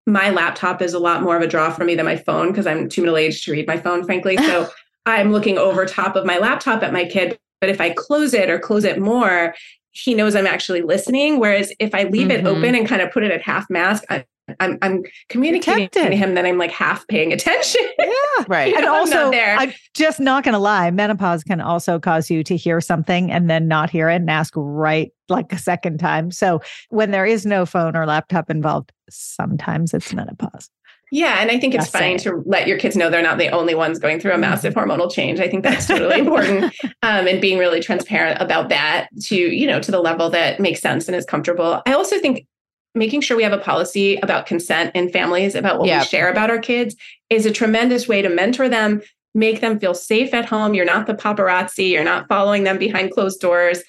[0.07, 2.65] My laptop is a lot more of a draw for me than my phone because
[2.65, 4.37] I'm too middle aged to read my phone, frankly.
[4.37, 4.69] So
[5.05, 7.37] I'm looking over top of my laptop at my kid.
[7.61, 9.53] But if I close it or close it more,
[9.91, 11.39] he knows I'm actually listening.
[11.39, 12.45] Whereas if I leave mm-hmm.
[12.45, 14.25] it open and kind of put it at half mask, I,
[14.59, 16.11] I'm I'm communicating Protected.
[16.11, 17.81] to him that I'm like half paying attention.
[17.99, 18.11] Yeah.
[18.47, 18.75] Right.
[18.75, 23.31] and also I'm just not gonna lie, menopause can also cause you to hear something
[23.31, 26.31] and then not hear it and ask right like a second time.
[26.31, 30.69] So when there is no phone or laptop involved, sometimes it's menopause.
[31.11, 33.75] Yeah, and I think it's fine to let your kids know they're not the only
[33.75, 34.91] ones going through a massive mm-hmm.
[34.91, 35.39] hormonal change.
[35.39, 39.79] I think that's totally important, um, and being really transparent about that to you know
[39.79, 41.81] to the level that makes sense and is comfortable.
[41.85, 42.47] I also think
[42.95, 46.01] making sure we have a policy about consent in families about what yep.
[46.01, 46.95] we share about our kids
[47.29, 49.01] is a tremendous way to mentor them,
[49.33, 50.73] make them feel safe at home.
[50.73, 51.91] You're not the paparazzi.
[51.91, 53.83] You're not following them behind closed doors.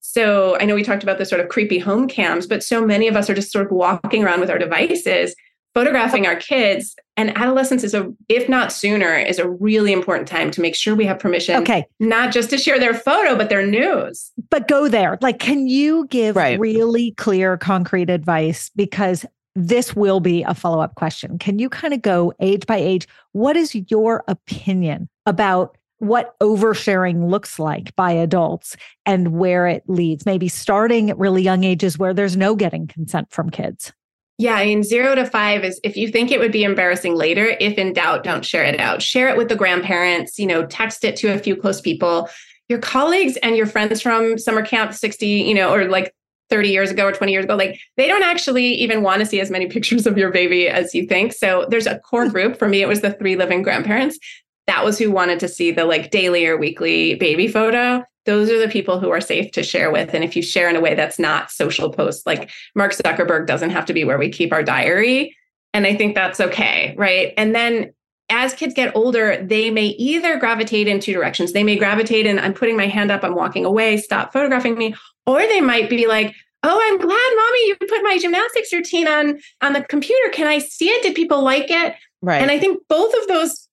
[0.00, 3.08] So I know we talked about the sort of creepy home cams, but so many
[3.08, 5.34] of us are just sort of walking around with our devices
[5.74, 10.50] photographing our kids and adolescence is a if not sooner is a really important time
[10.50, 11.86] to make sure we have permission okay.
[12.00, 14.30] not just to share their photo but their news.
[14.50, 15.18] But go there.
[15.20, 16.58] Like can you give right.
[16.58, 18.70] really clear concrete advice?
[18.74, 21.38] Because this will be a follow-up question.
[21.38, 23.06] Can you kind of go age by age?
[23.32, 30.24] What is your opinion about what oversharing looks like by adults and where it leads?
[30.24, 33.92] Maybe starting at really young ages where there's no getting consent from kids
[34.38, 37.56] yeah, I mean, zero to five is if you think it would be embarrassing later,
[37.60, 39.02] if in doubt, don't share it out.
[39.02, 42.28] Share it with the grandparents, you know, text it to a few close people.
[42.68, 46.14] Your colleagues and your friends from summer camp 60, you know, or like
[46.48, 49.40] 30 years ago or 20 years ago, like they don't actually even want to see
[49.40, 51.32] as many pictures of your baby as you think.
[51.32, 52.32] So there's a core hmm.
[52.32, 52.58] group.
[52.58, 54.18] For me, it was the three living grandparents.
[54.66, 58.58] That was who wanted to see the like daily or weekly baby photo those are
[58.58, 60.14] the people who are safe to share with.
[60.14, 63.70] And if you share in a way that's not social posts, like Mark Zuckerberg doesn't
[63.70, 65.36] have to be where we keep our diary.
[65.74, 66.94] And I think that's okay.
[66.96, 67.32] Right.
[67.36, 67.92] And then
[68.30, 71.52] as kids get older, they may either gravitate in two directions.
[71.52, 74.94] They may gravitate in, I'm putting my hand up, I'm walking away, stop photographing me.
[75.26, 79.40] Or they might be like, oh, I'm glad, mommy, you put my gymnastics routine on
[79.60, 80.30] on the computer.
[80.30, 81.02] Can I see it?
[81.02, 81.94] Did people like it?
[82.22, 82.40] Right.
[82.40, 83.68] And I think both of those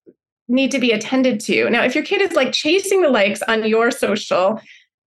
[0.49, 1.69] need to be attended to.
[1.69, 4.59] Now, if your kid is like chasing the likes on your social,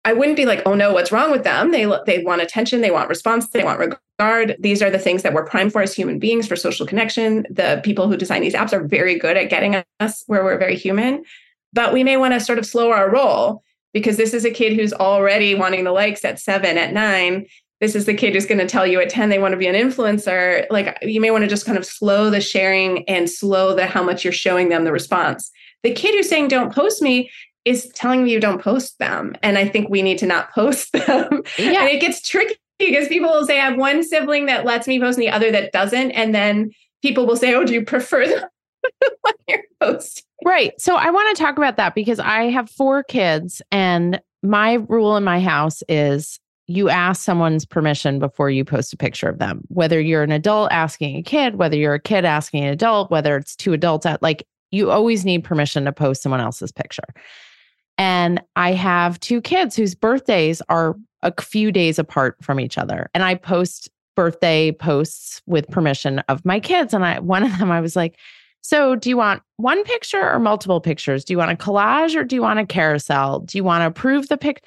[0.04, 2.90] I wouldn't be like, "Oh no, what's wrong with them?" They they want attention, they
[2.90, 4.56] want response, they want regard.
[4.58, 7.46] These are the things that we're primed for as human beings for social connection.
[7.50, 10.76] The people who design these apps are very good at getting us where we're very
[10.76, 11.24] human,
[11.72, 14.72] but we may want to sort of slow our roll because this is a kid
[14.72, 17.46] who's already wanting the likes at 7 at 9
[17.82, 19.66] this is the kid who's going to tell you at 10 they want to be
[19.66, 23.74] an influencer like you may want to just kind of slow the sharing and slow
[23.74, 25.50] the how much you're showing them the response.
[25.82, 27.28] The kid who's saying don't post me
[27.64, 31.42] is telling you don't post them and i think we need to not post them.
[31.58, 31.82] Yeah.
[31.82, 34.98] and it gets tricky because people will say i have one sibling that lets me
[34.98, 36.70] post and the other that doesn't and then
[37.02, 38.48] people will say oh do you prefer them
[39.22, 40.24] when you're posting?
[40.44, 40.80] Right.
[40.80, 45.16] So i want to talk about that because i have four kids and my rule
[45.16, 49.62] in my house is you ask someone's permission before you post a picture of them,
[49.68, 53.36] whether you're an adult asking a kid, whether you're a kid asking an adult, whether
[53.36, 57.02] it's two adults at like you always need permission to post someone else's picture.
[57.98, 63.10] And I have two kids whose birthdays are a few days apart from each other.
[63.14, 66.94] And I post birthday posts with permission of my kids.
[66.94, 68.18] And I one of them I was like,
[68.62, 71.24] so do you want one picture or multiple pictures?
[71.24, 73.40] Do you want a collage or do you want a carousel?
[73.40, 74.64] Do you want to approve the pic?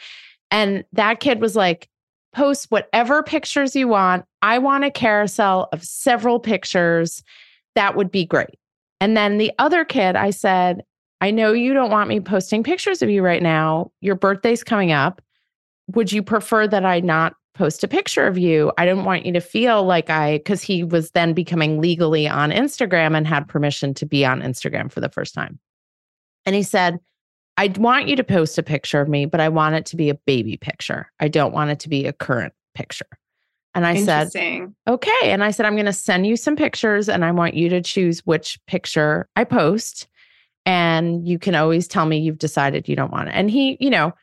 [0.52, 1.90] And that kid was like,
[2.34, 4.26] post whatever pictures you want.
[4.42, 7.24] I want a carousel of several pictures.
[7.76, 8.60] That would be great.
[9.00, 10.84] And then the other kid, I said,
[11.22, 13.92] I know you don't want me posting pictures of you right now.
[14.02, 15.22] Your birthday's coming up.
[15.94, 18.72] Would you prefer that I not post a picture of you?
[18.78, 22.52] I don't want you to feel like I, because he was then becoming legally on
[22.52, 25.58] Instagram and had permission to be on Instagram for the first time.
[26.46, 27.00] And he said,
[27.58, 30.10] I want you to post a picture of me, but I want it to be
[30.10, 31.12] a baby picture.
[31.20, 33.08] I don't want it to be a current picture.
[33.74, 34.30] And I said,
[34.88, 35.12] okay.
[35.24, 37.82] And I said, I'm going to send you some pictures and I want you to
[37.82, 40.08] choose which picture I post.
[40.66, 43.34] And you can always tell me you've decided you don't want it.
[43.34, 44.14] And he, you know,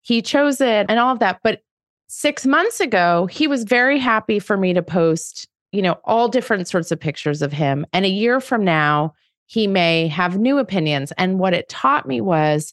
[0.00, 1.40] he chose it and all of that.
[1.44, 1.60] But
[2.08, 6.66] six months ago, he was very happy for me to post, you know, all different
[6.66, 7.84] sorts of pictures of him.
[7.92, 9.12] And a year from now,
[9.46, 11.12] he may have new opinions.
[11.18, 12.72] And what it taught me was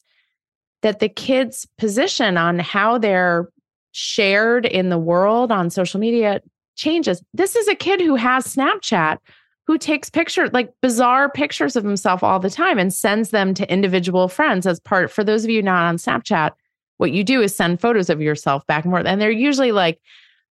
[0.81, 3.49] that the kids' position on how they're
[3.91, 6.41] shared in the world on social media
[6.75, 7.21] changes.
[7.33, 9.17] This is a kid who has Snapchat
[9.67, 13.71] who takes pictures like bizarre pictures of himself all the time and sends them to
[13.71, 16.53] individual friends as part for those of you not on Snapchat
[16.97, 20.01] what you do is send photos of yourself back and forth and they're usually like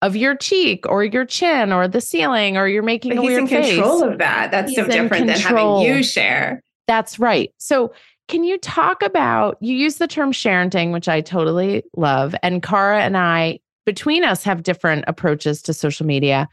[0.02, 3.48] of your cheek or your chin or the ceiling or you're making but a weird
[3.48, 3.66] face.
[3.66, 4.50] He's in control of that.
[4.50, 6.62] That's he's so different than having you share.
[6.86, 7.54] That's right.
[7.56, 7.94] So
[8.28, 13.02] can you talk about you use the term sharenting, which I totally love, and Cara
[13.02, 16.48] and I between us have different approaches to social media.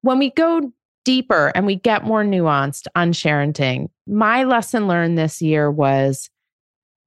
[0.00, 0.72] When we go
[1.04, 6.28] deeper and we get more nuanced on sharenting, my lesson learned this year was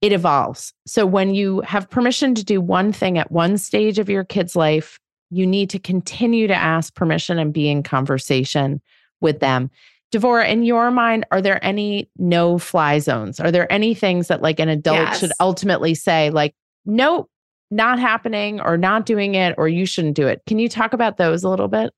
[0.00, 0.72] it evolves.
[0.86, 4.56] So when you have permission to do one thing at one stage of your kid's
[4.56, 4.98] life,
[5.30, 8.80] you need to continue to ask permission and be in conversation
[9.20, 9.70] with them.
[10.12, 13.40] Devorah, in your mind, are there any no fly zones?
[13.40, 15.20] Are there any things that like an adult Yes.
[15.20, 16.54] should ultimately say, like,
[16.84, 17.28] nope,
[17.70, 20.42] not happening or not doing it, or you shouldn't do it?
[20.46, 21.92] Can you talk about those a little bit?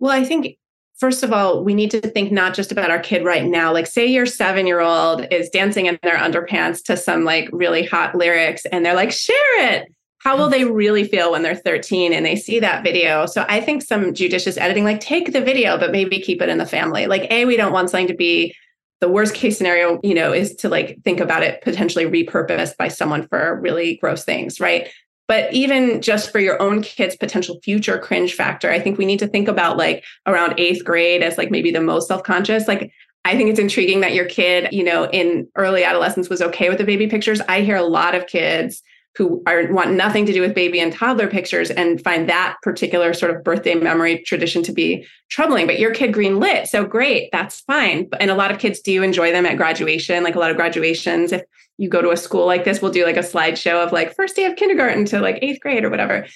[0.00, 0.56] Well, I think
[0.96, 3.72] first of all, we need to think not just about our kid right now.
[3.72, 7.84] Like, say your seven year old is dancing in their underpants to some like really
[7.84, 9.88] hot lyrics and they're like, share it.
[10.24, 13.26] How will they really feel when they're 13 and they see that video?
[13.26, 16.56] So I think some judicious editing, like take the video, but maybe keep it in
[16.56, 17.06] the family.
[17.06, 18.54] Like, A, we don't want something to be
[19.02, 22.88] the worst case scenario, you know, is to like think about it potentially repurposed by
[22.88, 24.88] someone for really gross things, right?
[25.28, 29.18] But even just for your own kids' potential future cringe factor, I think we need
[29.18, 32.66] to think about like around eighth grade as like maybe the most self conscious.
[32.66, 32.90] Like,
[33.26, 36.78] I think it's intriguing that your kid, you know, in early adolescence was okay with
[36.78, 37.42] the baby pictures.
[37.42, 38.82] I hear a lot of kids
[39.16, 43.14] who are want nothing to do with baby and toddler pictures and find that particular
[43.14, 45.66] sort of birthday memory tradition to be troubling.
[45.66, 48.08] But your kid green lit, so great, that's fine.
[48.18, 51.32] And a lot of kids do enjoy them at graduation, like a lot of graduations.
[51.32, 51.42] If
[51.78, 54.34] you go to a school like this, we'll do like a slideshow of like first
[54.34, 56.26] day of kindergarten to like eighth grade or whatever.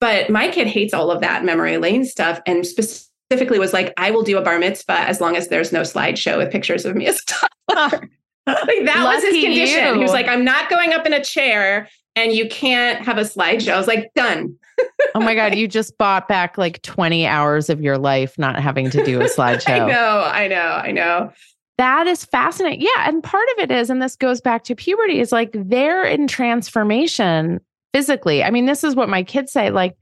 [0.00, 4.10] But my kid hates all of that memory lane stuff and specifically was like, I
[4.10, 7.06] will do a bar mitzvah as long as there's no slideshow with pictures of me
[7.06, 8.08] as a toddler.
[8.66, 9.86] like that was his condition.
[9.86, 9.94] you.
[9.94, 13.22] He was like, I'm not going up in a chair and you can't have a
[13.22, 13.72] slideshow.
[13.72, 14.56] I was like, done.
[15.14, 18.88] Oh my God, you just bought back like 20 hours of your life not having
[18.90, 19.68] to do a slideshow.
[19.82, 21.32] I know, I know, I know.
[21.76, 22.80] That is fascinating.
[22.80, 23.08] Yeah.
[23.08, 26.26] And part of it is, and this goes back to puberty, is like they're in
[26.28, 27.60] transformation
[27.92, 28.42] physically.
[28.42, 29.96] I mean, this is what my kids say like,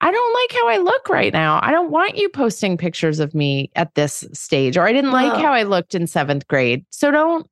[0.00, 1.58] I don't like how I look right now.
[1.62, 5.32] I don't want you posting pictures of me at this stage, or I didn't like
[5.32, 5.38] Oh.
[5.38, 6.84] how I looked in seventh grade.
[6.90, 7.46] So don't.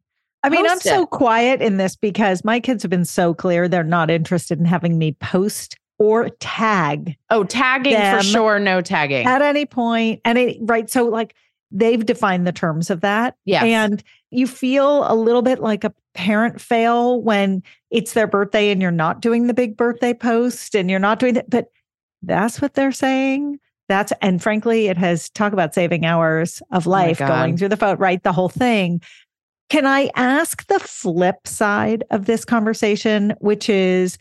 [0.46, 3.68] I mean, I'm Post so quiet in this because my kids have been so clear
[3.68, 8.58] they're not interested in having me post or tag Oh, tagging for sure.
[8.58, 9.26] No tagging.
[9.26, 10.20] at any point.
[10.24, 10.88] And it, right.
[10.90, 11.34] So, like,
[11.70, 13.36] they've defined the terms of that.
[13.44, 13.64] Yes.
[13.64, 18.80] And you feel a little bit like a parent fail when it's their birthday and
[18.80, 21.50] you're not doing the big birthday post and you're not doing that.
[21.50, 21.66] But
[22.22, 23.58] that's what they're saying.
[23.88, 27.28] That's, and frankly, it has talk about saving hours of oh life God.
[27.28, 28.22] going through the phone, right?
[28.22, 29.00] The whole thing.
[29.68, 34.18] Can I ask the flip side of this conversation, which is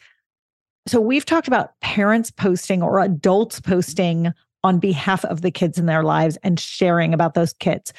[0.87, 4.31] so we've talked about parents posting or adults posting
[4.63, 7.91] on behalf of the kids in their lives and sharing about those kids.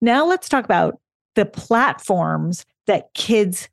[0.00, 1.00] Now let's talk about
[1.34, 3.68] the platforms that kids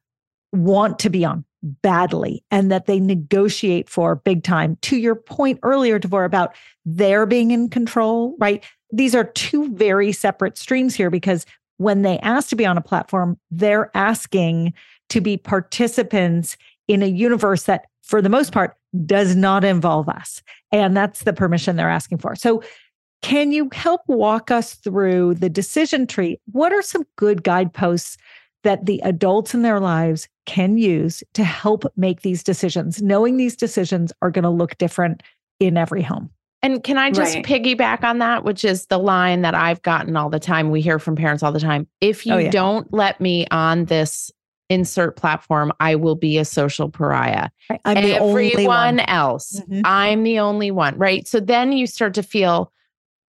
[0.52, 1.46] want to be on
[1.82, 4.78] badly and that they negotiate for big time.
[4.82, 6.56] To your point earlier, Devorah, about
[6.86, 8.64] their being in control, right?
[8.92, 11.46] These are two very separate streams here because
[11.84, 14.74] when they ask to be on a platform, they're asking
[15.10, 16.58] to be participants
[16.88, 18.76] in a universe that, for the most part,
[19.06, 20.42] does not involve us.
[20.72, 22.36] And that's the permission they're asking for.
[22.36, 22.64] So,
[23.22, 26.38] can you help walk us through the decision tree?
[26.52, 28.18] What are some good guideposts
[28.64, 33.56] that the adults in their lives can use to help make these decisions, knowing these
[33.56, 35.24] decisions are going to look different
[35.62, 36.32] in every home?
[36.64, 37.45] And can I just Right.
[37.45, 40.72] piggyback on that, which is the line that I've gotten all the time?
[40.72, 41.88] We hear from parents all the time.
[42.01, 42.49] If you Oh, yeah.
[42.49, 44.32] don't let me on this
[44.70, 47.49] insert platform, I will be a social pariah.
[47.86, 48.99] I'm the Everyone only one.
[49.01, 49.82] else, Mhm.
[49.84, 51.28] I'm the only one, right?
[51.28, 52.72] So then you start to feel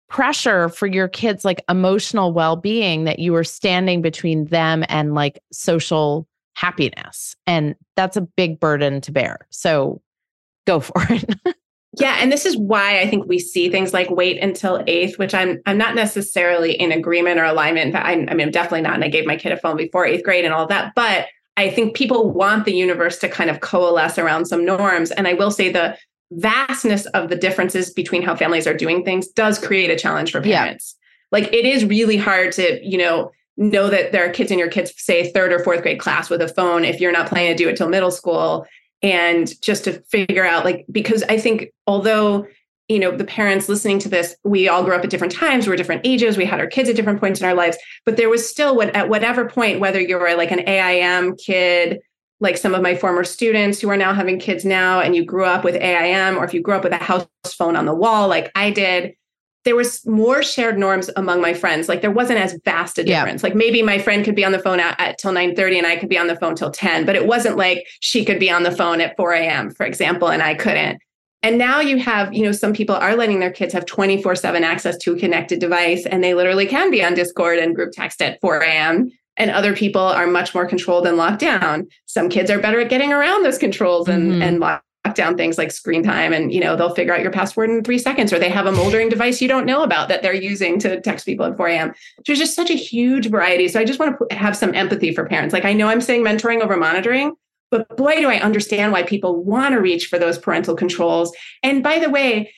[0.09, 5.15] pressure for your kids' like emotional well being that you are standing between them and
[5.15, 7.35] like social happiness.
[7.47, 9.39] And that's a big burden to bear.
[9.49, 10.03] So
[10.67, 11.25] go for it.
[11.99, 15.33] Yeah, and this is why I think we see things like wait until eighth, which
[15.33, 17.95] I'm I'm not necessarily in agreement or alignment.
[17.95, 18.95] I'm, I mean, I'm definitely not.
[18.95, 20.93] And I gave my kid a phone before eighth grade and all that.
[20.95, 25.11] But I think people want the universe to kind of coalesce around some norms.
[25.11, 25.95] And I will say the
[26.31, 30.43] vastness of the differences between how families are doing things does create a challenge for
[30.43, 30.63] Yeah.
[30.63, 30.95] parents.
[31.31, 34.67] Like it is really hard to, you know, know that there are kids in your
[34.67, 37.63] kids, say third or fourth grade class with a phone if you're not planning to
[37.63, 38.65] do it till middle school
[39.03, 42.47] and just to figure out like because i think although
[42.87, 45.75] you know the parents listening to this we all grew up at different times we're
[45.75, 48.47] different ages we had our kids at different points in our lives but there was
[48.47, 51.99] still what at whatever point whether you were like an aim kid
[52.39, 55.45] like some of my former students who are now having kids now and you grew
[55.45, 58.27] up with aim or if you grew up with a house phone on the wall
[58.27, 59.13] like i did
[59.65, 63.21] there was more shared norms among my friends like there wasn't as vast a Yeah.
[63.21, 65.77] difference like maybe my friend could be on the phone at, at till 9 30
[65.79, 68.39] and i could be on the phone till 10 but it wasn't like she could
[68.39, 70.99] be on the phone at 4 a.m for example and i couldn't
[71.41, 74.63] and now you have you know some people are letting their kids have 24 7
[74.63, 78.21] access to a connected device and they literally can be on discord and group text
[78.21, 82.51] at 4 a.m and other people are much more controlled and locked down some kids
[82.51, 84.43] are better at getting around those controls and, Mhm.
[84.43, 84.59] and
[85.15, 87.97] down things like screen time and you know they'll figure out your password in three
[87.97, 90.99] seconds or they have a moldering device you don't know about that they're using to
[91.01, 91.93] text people at 4 a.m
[92.25, 93.67] there's just such a huge variety.
[93.67, 95.53] So i just want to have some empathy for parents.
[95.53, 97.35] Like i know i'm saying mentoring over monitoring
[97.71, 101.35] but boy do i understand why people want to reach for those parental controls.
[101.61, 102.53] And by the way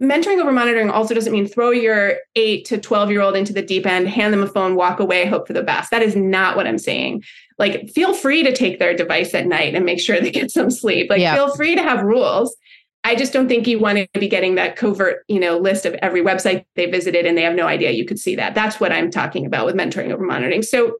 [0.00, 3.62] mentoring over monitoring also doesn't mean throw your 8 to 12 year old into the
[3.62, 5.90] deep end hand them a phone walk away hope for the best.
[5.90, 7.22] That is not what i'm saying.
[7.58, 10.70] Like feel free to take their device at night and make sure they get some
[10.70, 11.10] sleep.
[11.10, 11.34] Like yeah.
[11.34, 12.56] feel free to have rules.
[13.02, 15.94] I just don't think you want to be getting that covert you know list of
[15.94, 18.54] every website they visited and they have no idea you could see that.
[18.54, 20.62] That's what i'm talking about with mentoring over monitoring.
[20.62, 20.96] So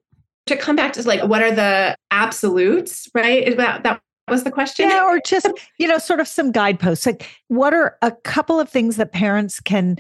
[0.46, 3.46] to come back to like what are the absolutes right?
[3.46, 7.04] Is that that was the question yeah or just you know sort of some guideposts
[7.04, 9.96] like what are a couple of things that parents can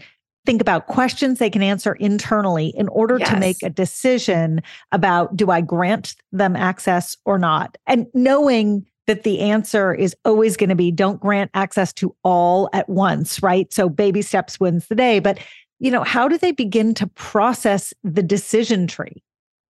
[0.46, 3.28] think about questions they can answer internally in order yes.
[3.30, 4.62] to make a decision
[4.92, 7.76] about do I grant them access or not?
[7.86, 12.68] And knowing that the answer is always going to be don't grant access to all
[12.72, 13.72] at once, right?
[13.72, 15.18] So baby steps wins the day.
[15.18, 15.38] But,
[15.78, 19.22] you know, how do they begin to process the decision tree?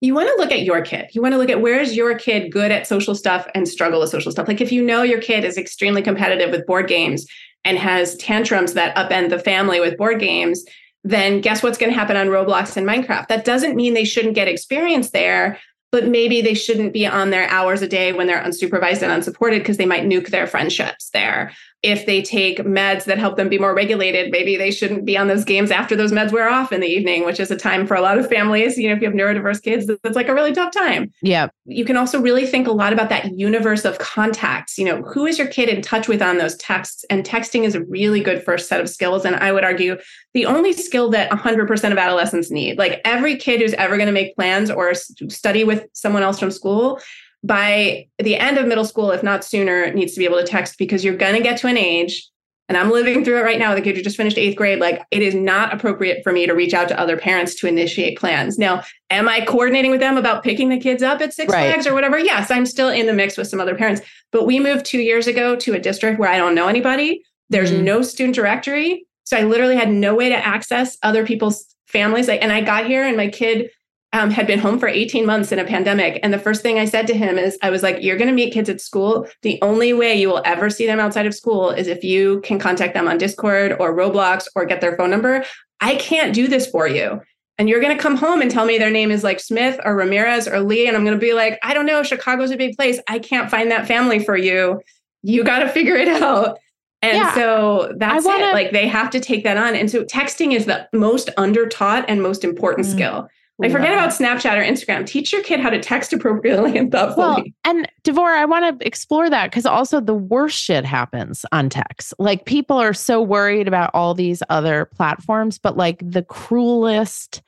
[0.00, 1.10] You want to look at your kid.
[1.12, 4.00] You want to look at where is your kid good at social stuff and struggle
[4.00, 4.46] with social stuff.
[4.46, 7.26] Like if you know your kid is extremely competitive with board games
[7.64, 10.64] and has tantrums that upend the family with board games,
[11.02, 13.28] then guess what's going to happen on Roblox and Minecraft?
[13.28, 15.58] That doesn't mean they shouldn't get experience there,
[15.90, 19.62] but maybe they shouldn't be on their hours a day when they're unsupervised and unsupported
[19.62, 23.58] because they might nuke their friendships there if they take meds that help them be
[23.58, 26.80] more regulated, maybe they shouldn't be on those games after those meds wear off in
[26.80, 28.76] the evening, which is a time for a lot of families.
[28.76, 31.12] You know, if you have neurodiverse kids, that's like a really tough time.
[31.22, 31.48] Yeah.
[31.66, 34.76] You can also really think a lot about that universe of contacts.
[34.76, 37.04] You know, who is your kid in touch with on those texts?
[37.10, 39.24] And texting is a really good first set of skills.
[39.24, 39.98] And I would argue
[40.34, 42.76] the only skill that 100% of adolescents need.
[42.76, 46.50] Like every kid who's ever going to make plans or study with someone else from
[46.50, 47.00] school
[47.44, 50.76] by the end of middle school, if not sooner, needs to be able to text
[50.78, 52.28] because you're going to get to an age.
[52.68, 54.78] And I'm living through it right now with a kid who just finished eighth grade.
[54.78, 58.18] Like, it is not appropriate for me to reach out to other parents to initiate
[58.18, 58.58] plans.
[58.58, 61.72] Now, am I coordinating with them about picking the kids up at Six right.
[61.72, 62.18] Flags or whatever?
[62.18, 64.02] Yes, I'm still in the mix with some other parents.
[64.32, 67.22] But we moved two years ago to a district where I don't know anybody.
[67.48, 67.84] There's mm-hmm.
[67.84, 69.06] no student directory.
[69.24, 72.28] So I literally had no way to access other people's families.
[72.28, 73.70] Like, and I got here and my kid
[74.12, 76.18] um, had been home for 18 months in a pandemic.
[76.22, 78.34] And the first thing I said to him is, I was like, You're going to
[78.34, 79.28] meet kids at school.
[79.42, 82.58] The only way you will ever see them outside of school is if you can
[82.58, 85.44] contact them on Discord or Roblox or get their phone number.
[85.80, 87.20] I can't do this for you.
[87.58, 89.96] And you're going to come home and tell me their name is like Smith or
[89.96, 90.86] Ramirez or Lee.
[90.86, 92.02] And I'm going to be like, I don't know.
[92.02, 93.00] Chicago's a big place.
[93.08, 94.80] I can't find that family for you.
[95.22, 96.58] You got to figure it out.
[97.02, 98.46] And yeah, so that's wanna...
[98.46, 98.52] it.
[98.52, 99.74] Like they have to take that on.
[99.74, 102.92] And so texting is the most undertaught and most important mm.
[102.92, 103.28] skill.
[103.60, 105.04] Like forget about Snapchat or Instagram.
[105.04, 107.26] Teach your kid how to text appropriately and thoughtfully.
[107.26, 111.68] Well, and Devorah, I want to explore that because also the worst shit happens on
[111.68, 112.14] text.
[112.20, 117.42] Like people are so worried about all these other platforms, but like the cruelest,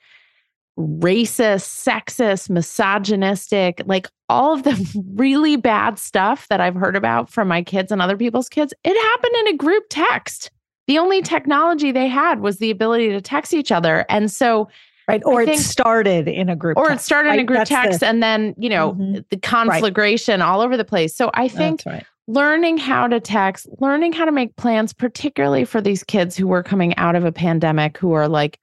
[0.77, 7.47] racist, sexist, misogynistic, like all of the really bad stuff that I've heard about from
[7.47, 10.51] my kids and other people's kids, it happened in a group text.
[10.87, 14.05] The only technology they had was the ability to text each other.
[14.09, 14.67] And so
[15.11, 17.39] right or think, it started in a group or text, it started right?
[17.39, 19.19] in a group That's text the, and then you know mm-hmm.
[19.29, 20.45] the conflagration right.
[20.45, 22.05] all over the place so i think right.
[22.27, 26.63] learning how to text learning how to make plans particularly for these kids who were
[26.63, 28.59] coming out of a pandemic who are like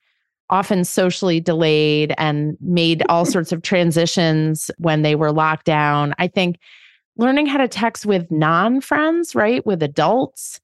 [0.51, 6.27] often socially delayed and made all sorts of transitions when they were locked down i
[6.27, 6.59] think
[7.17, 10.61] learning how to text with non-friends right with adults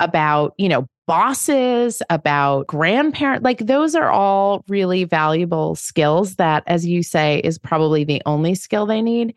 [0.00, 3.44] about you know bosses, about grandparents.
[3.44, 8.54] Like those are all really valuable skills that, as you say, is probably the only
[8.54, 9.34] skill they need.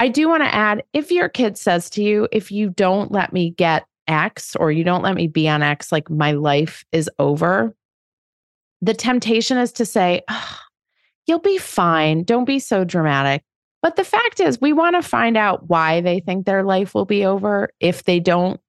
[0.00, 3.32] I do want to add if your kid says to you, if you don't let
[3.32, 7.08] me get X or you don't let me be on X, like my life is
[7.20, 7.74] over,
[8.80, 10.58] the temptation is to say, oh,
[11.26, 12.24] you'll be fine.
[12.24, 13.42] Don't be so dramatic.
[13.80, 17.04] But the fact is, we want to find out why they think their life will
[17.04, 18.60] be over if they don't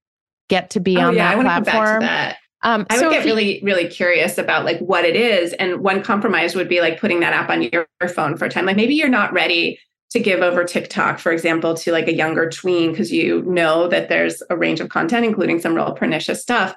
[0.54, 2.02] get to be oh, on yeah, that platform.
[2.02, 2.38] That.
[2.62, 5.54] Um, I would get really, really curious about like what it is.
[5.54, 8.50] And one compromise would be like putting that app on your, your phone for a
[8.50, 8.66] time.
[8.66, 9.80] Like maybe you're not ready
[10.12, 14.10] to give over TikTok, for example, to like a younger tween because you know that
[14.10, 16.76] there's a range of content, including some real pernicious stuff.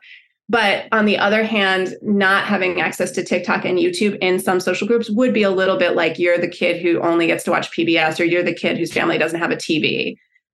[0.49, 4.89] But on the other hand, not having access to TikTok and YouTube in some social
[4.89, 7.71] groups would be a little bit like you're the kid who only gets to watch
[7.71, 10.17] PBS or you're the kid whose family doesn't have a TV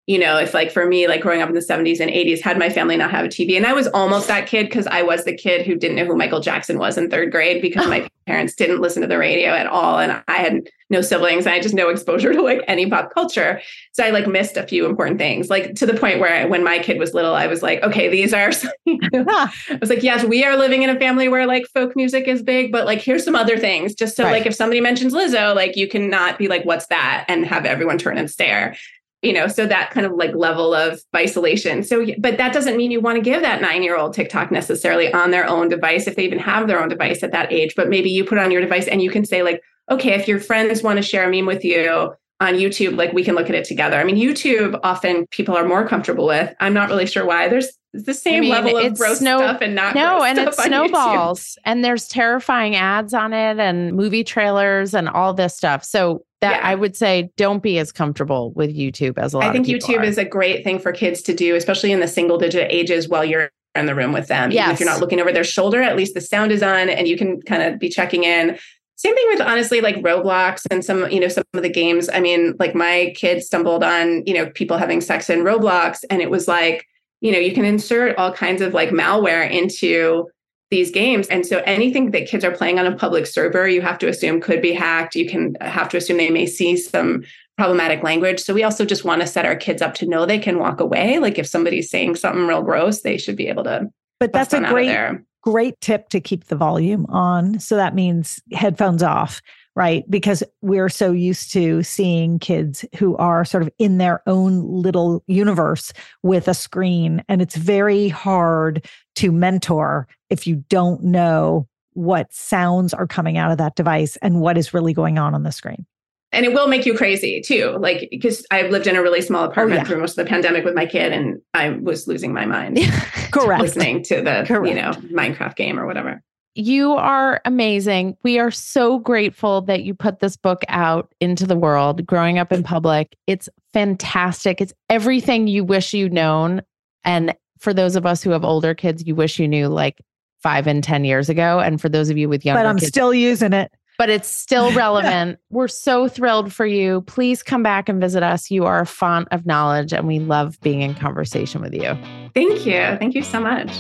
[0.09, 2.59] you know, if like for me, like growing up in the 70s and 80s, had
[2.59, 3.59] my family not have a TV.
[3.59, 6.17] And I was almost that kid because I was the kid who didn't know who
[6.17, 9.67] Michael Jackson was in third grade because my parents didn't listen to the radio at
[9.67, 9.99] all.
[9.99, 13.61] And I had no siblings and I just no exposure to like any pop culture.
[13.93, 16.65] So I like missed a few important things, like to the point where I, when
[16.65, 18.51] my kid was little, I was like, okay, these are,
[18.89, 22.43] I was like, yes, we are living in a family where like folk music is
[22.43, 23.95] big, but like here's some other things.
[23.95, 24.33] Just so right.
[24.33, 27.27] like if somebody mentions Lizzo, like you cannot be like, what's that?
[27.29, 28.75] And have everyone turn and stare
[29.23, 31.83] you know so that kind of like level of isolation.
[31.83, 35.13] So but that doesn't mean you want to give that nine year old tiktok necessarily
[35.13, 37.89] on their own device if they even have their own device at that age but
[37.89, 40.83] maybe you put on your device and you can say like okay if your friends
[40.83, 43.65] want to share a meme with you on youtube like we can look at it
[43.65, 43.97] together.
[43.97, 46.55] I mean youtube often people are more comfortable with.
[46.61, 47.49] I'm not really sure why.
[47.49, 50.55] There's the same I mean, level of gross snow- stuff and not no and it
[50.55, 56.23] snowballs and there's terrifying ads on it and movie trailers and all this stuff so
[56.41, 56.69] that yeah.
[56.69, 59.77] I would say don't be as comfortable with YouTube as a lot of people.
[59.77, 60.05] I think YouTube are.
[60.05, 63.25] is a great thing for kids to do, especially in the single digit ages while
[63.25, 64.51] you're in the room with them.
[64.51, 67.09] Yeah, if you're not looking over their shoulder, at least the sound is on and
[67.09, 68.59] you can kind of be checking in.
[68.97, 72.09] Same thing with honestly like Roblox and some, you know, some of the games.
[72.13, 76.21] I mean, like my kids stumbled on, you know, people having sex in Roblox and
[76.21, 76.87] it was like,
[77.21, 80.27] you know, you can insert all kinds of like malware into
[80.71, 81.27] these games.
[81.29, 84.41] And so anything that kids are playing on a public server, you have to assume
[84.41, 85.17] could be hacked.
[85.17, 87.25] You can uh, have to assume they may see some
[87.57, 88.41] problematic language.
[88.41, 90.81] So we also just want to set our kids up to know they can walk
[90.81, 91.19] away.
[91.19, 93.89] Like if somebody's saying something real gross, they should be able to.
[94.21, 94.95] But that's a great,
[95.43, 97.59] great tip to keep the volume on.
[97.59, 99.41] So that means headphones off
[99.79, 100.11] right?
[100.11, 105.23] Because we're so used to seeing kids who are sort of in their own little
[105.29, 105.93] universe
[106.25, 107.23] with a screen.
[107.29, 113.53] And it's very hard to mentor if you don't know what sounds are coming out
[113.53, 115.87] of that device and what is really going on on the screen.
[116.33, 117.77] And it will make you crazy too.
[117.79, 119.89] Like, because I've lived in a really small oh, apartment oh, yeah.
[119.89, 122.79] through most of the pandemic with my kid, and I was losing my mind.
[123.31, 123.63] Correct.
[123.63, 124.67] Listening to the, Correct.
[124.67, 126.21] you know, Minecraft game or whatever.
[126.59, 128.17] You are amazing.
[128.25, 132.51] We are so grateful that you put this book out into the world, growing up
[132.51, 133.15] in public.
[133.29, 134.61] It's fantastic.
[134.61, 136.63] It's everything you wish you'd known.
[137.05, 140.01] And for those of us who have older kids, you wish you knew like
[140.43, 141.61] five and 10 years ago.
[141.61, 143.71] And for those of you with younger But I'm kids, still using it.
[143.97, 145.39] But it's still relevant.
[145.51, 147.03] We're so thrilled for you.
[147.03, 148.51] Please come back and visit us.
[148.51, 151.97] You are a font of knowledge, and we love being in conversation with you.
[152.35, 152.97] Thank you.
[152.99, 153.71] Thank you so much.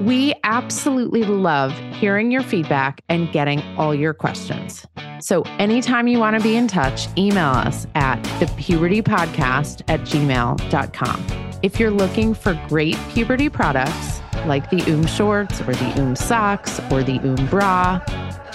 [0.00, 4.86] We absolutely love hearing your feedback and getting all your questions.
[5.20, 11.26] So, anytime you want to be in touch, email us at thepubertypodcast at gmail.com.
[11.62, 16.80] If you're looking for great puberty products like the Oom shorts or the Oom socks
[16.90, 18.00] or the Oom bra,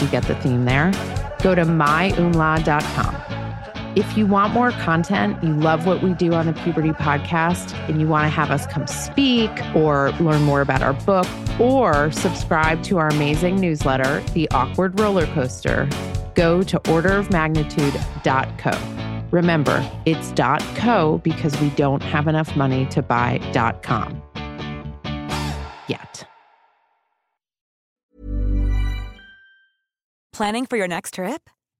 [0.02, 0.92] you get the theme there,
[1.44, 3.45] go to myoomla.com.
[3.96, 8.02] If you want more content, you love what we do on the Puberty Podcast, and
[8.02, 11.26] you want to have us come speak or learn more about our book
[11.62, 15.88] or subscribe to our amazing newsletter, The Awkward Roller Coaster,
[16.36, 19.28] go to orderofmagnitude.co.
[19.32, 20.34] Remember, it's
[20.78, 23.40] .co because we don't have enough money to buy
[23.82, 24.22] .com
[25.88, 26.28] yet.
[30.34, 31.50] Planning for your next trip?